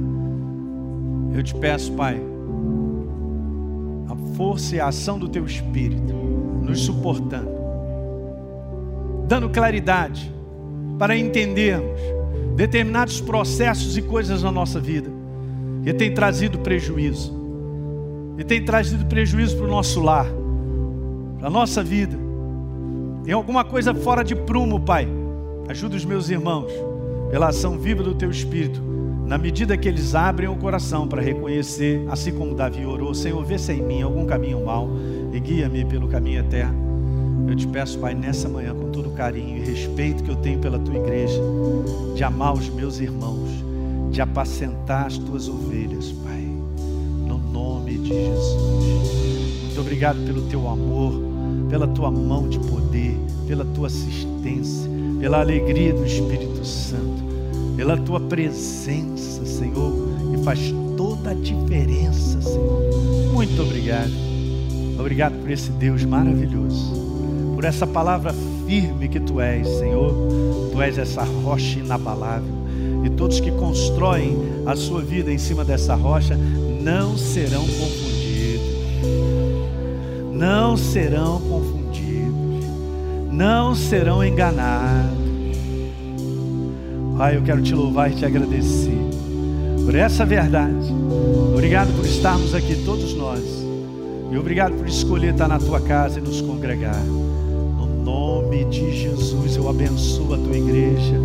[1.34, 2.22] eu te peço, Pai,
[4.08, 7.50] a força e a ação do Teu Espírito nos suportando,
[9.28, 10.32] dando claridade
[11.00, 12.00] para entendermos
[12.56, 15.10] determinados processos e coisas na nossa vida
[15.84, 17.34] que tem trazido prejuízo,
[18.38, 20.28] e tem trazido prejuízo para o nosso lar,
[21.40, 22.18] para a nossa vida.
[23.24, 25.08] Tem alguma coisa fora de prumo, Pai.
[25.68, 26.72] Ajuda os meus irmãos,
[27.30, 28.93] pela ação viva do Teu Espírito
[29.26, 33.58] na medida que eles abrem o coração para reconhecer, assim como Davi orou, Senhor, vê
[33.58, 34.90] se em mim algum caminho mal
[35.32, 36.84] e guia-me pelo caminho eterno.
[37.48, 40.60] Eu te peço, Pai, nessa manhã, com todo o carinho e respeito que eu tenho
[40.60, 41.42] pela tua igreja,
[42.16, 43.50] de amar os meus irmãos,
[44.12, 46.46] de apacentar as tuas ovelhas, Pai,
[47.26, 49.64] no nome de Jesus.
[49.64, 51.14] Muito obrigado pelo teu amor,
[51.70, 53.18] pela tua mão de poder,
[53.48, 57.23] pela tua assistência, pela alegria do Espírito Santo
[57.76, 59.94] pela tua presença, Senhor,
[60.32, 62.82] que faz toda a diferença, Senhor.
[63.34, 64.12] Muito obrigado.
[65.00, 66.94] Obrigado por esse Deus maravilhoso,
[67.56, 68.34] por essa palavra
[68.68, 70.14] firme que tu és, Senhor.
[70.72, 72.64] Tu és essa rocha inabalável.
[73.04, 76.38] E todos que constroem a sua vida em cima dessa rocha
[76.82, 78.64] não serão confundidos.
[80.32, 81.84] Não serão confundidos.
[83.32, 85.23] Não serão enganados
[87.18, 88.98] Pai, eu quero te louvar e te agradecer
[89.86, 90.92] por essa verdade.
[91.54, 93.42] Obrigado por estarmos aqui, todos nós.
[94.32, 97.04] E obrigado por escolher estar na tua casa e nos congregar.
[97.06, 101.16] No nome de Jesus, eu abençoo a tua igreja,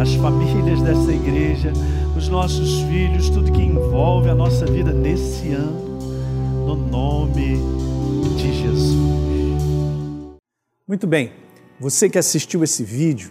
[0.00, 1.72] as famílias dessa igreja,
[2.16, 5.98] os nossos filhos, tudo que envolve a nossa vida nesse ano.
[6.66, 7.58] No nome
[8.38, 8.96] de Jesus.
[10.88, 11.32] Muito bem.
[11.78, 13.30] Você que assistiu esse vídeo,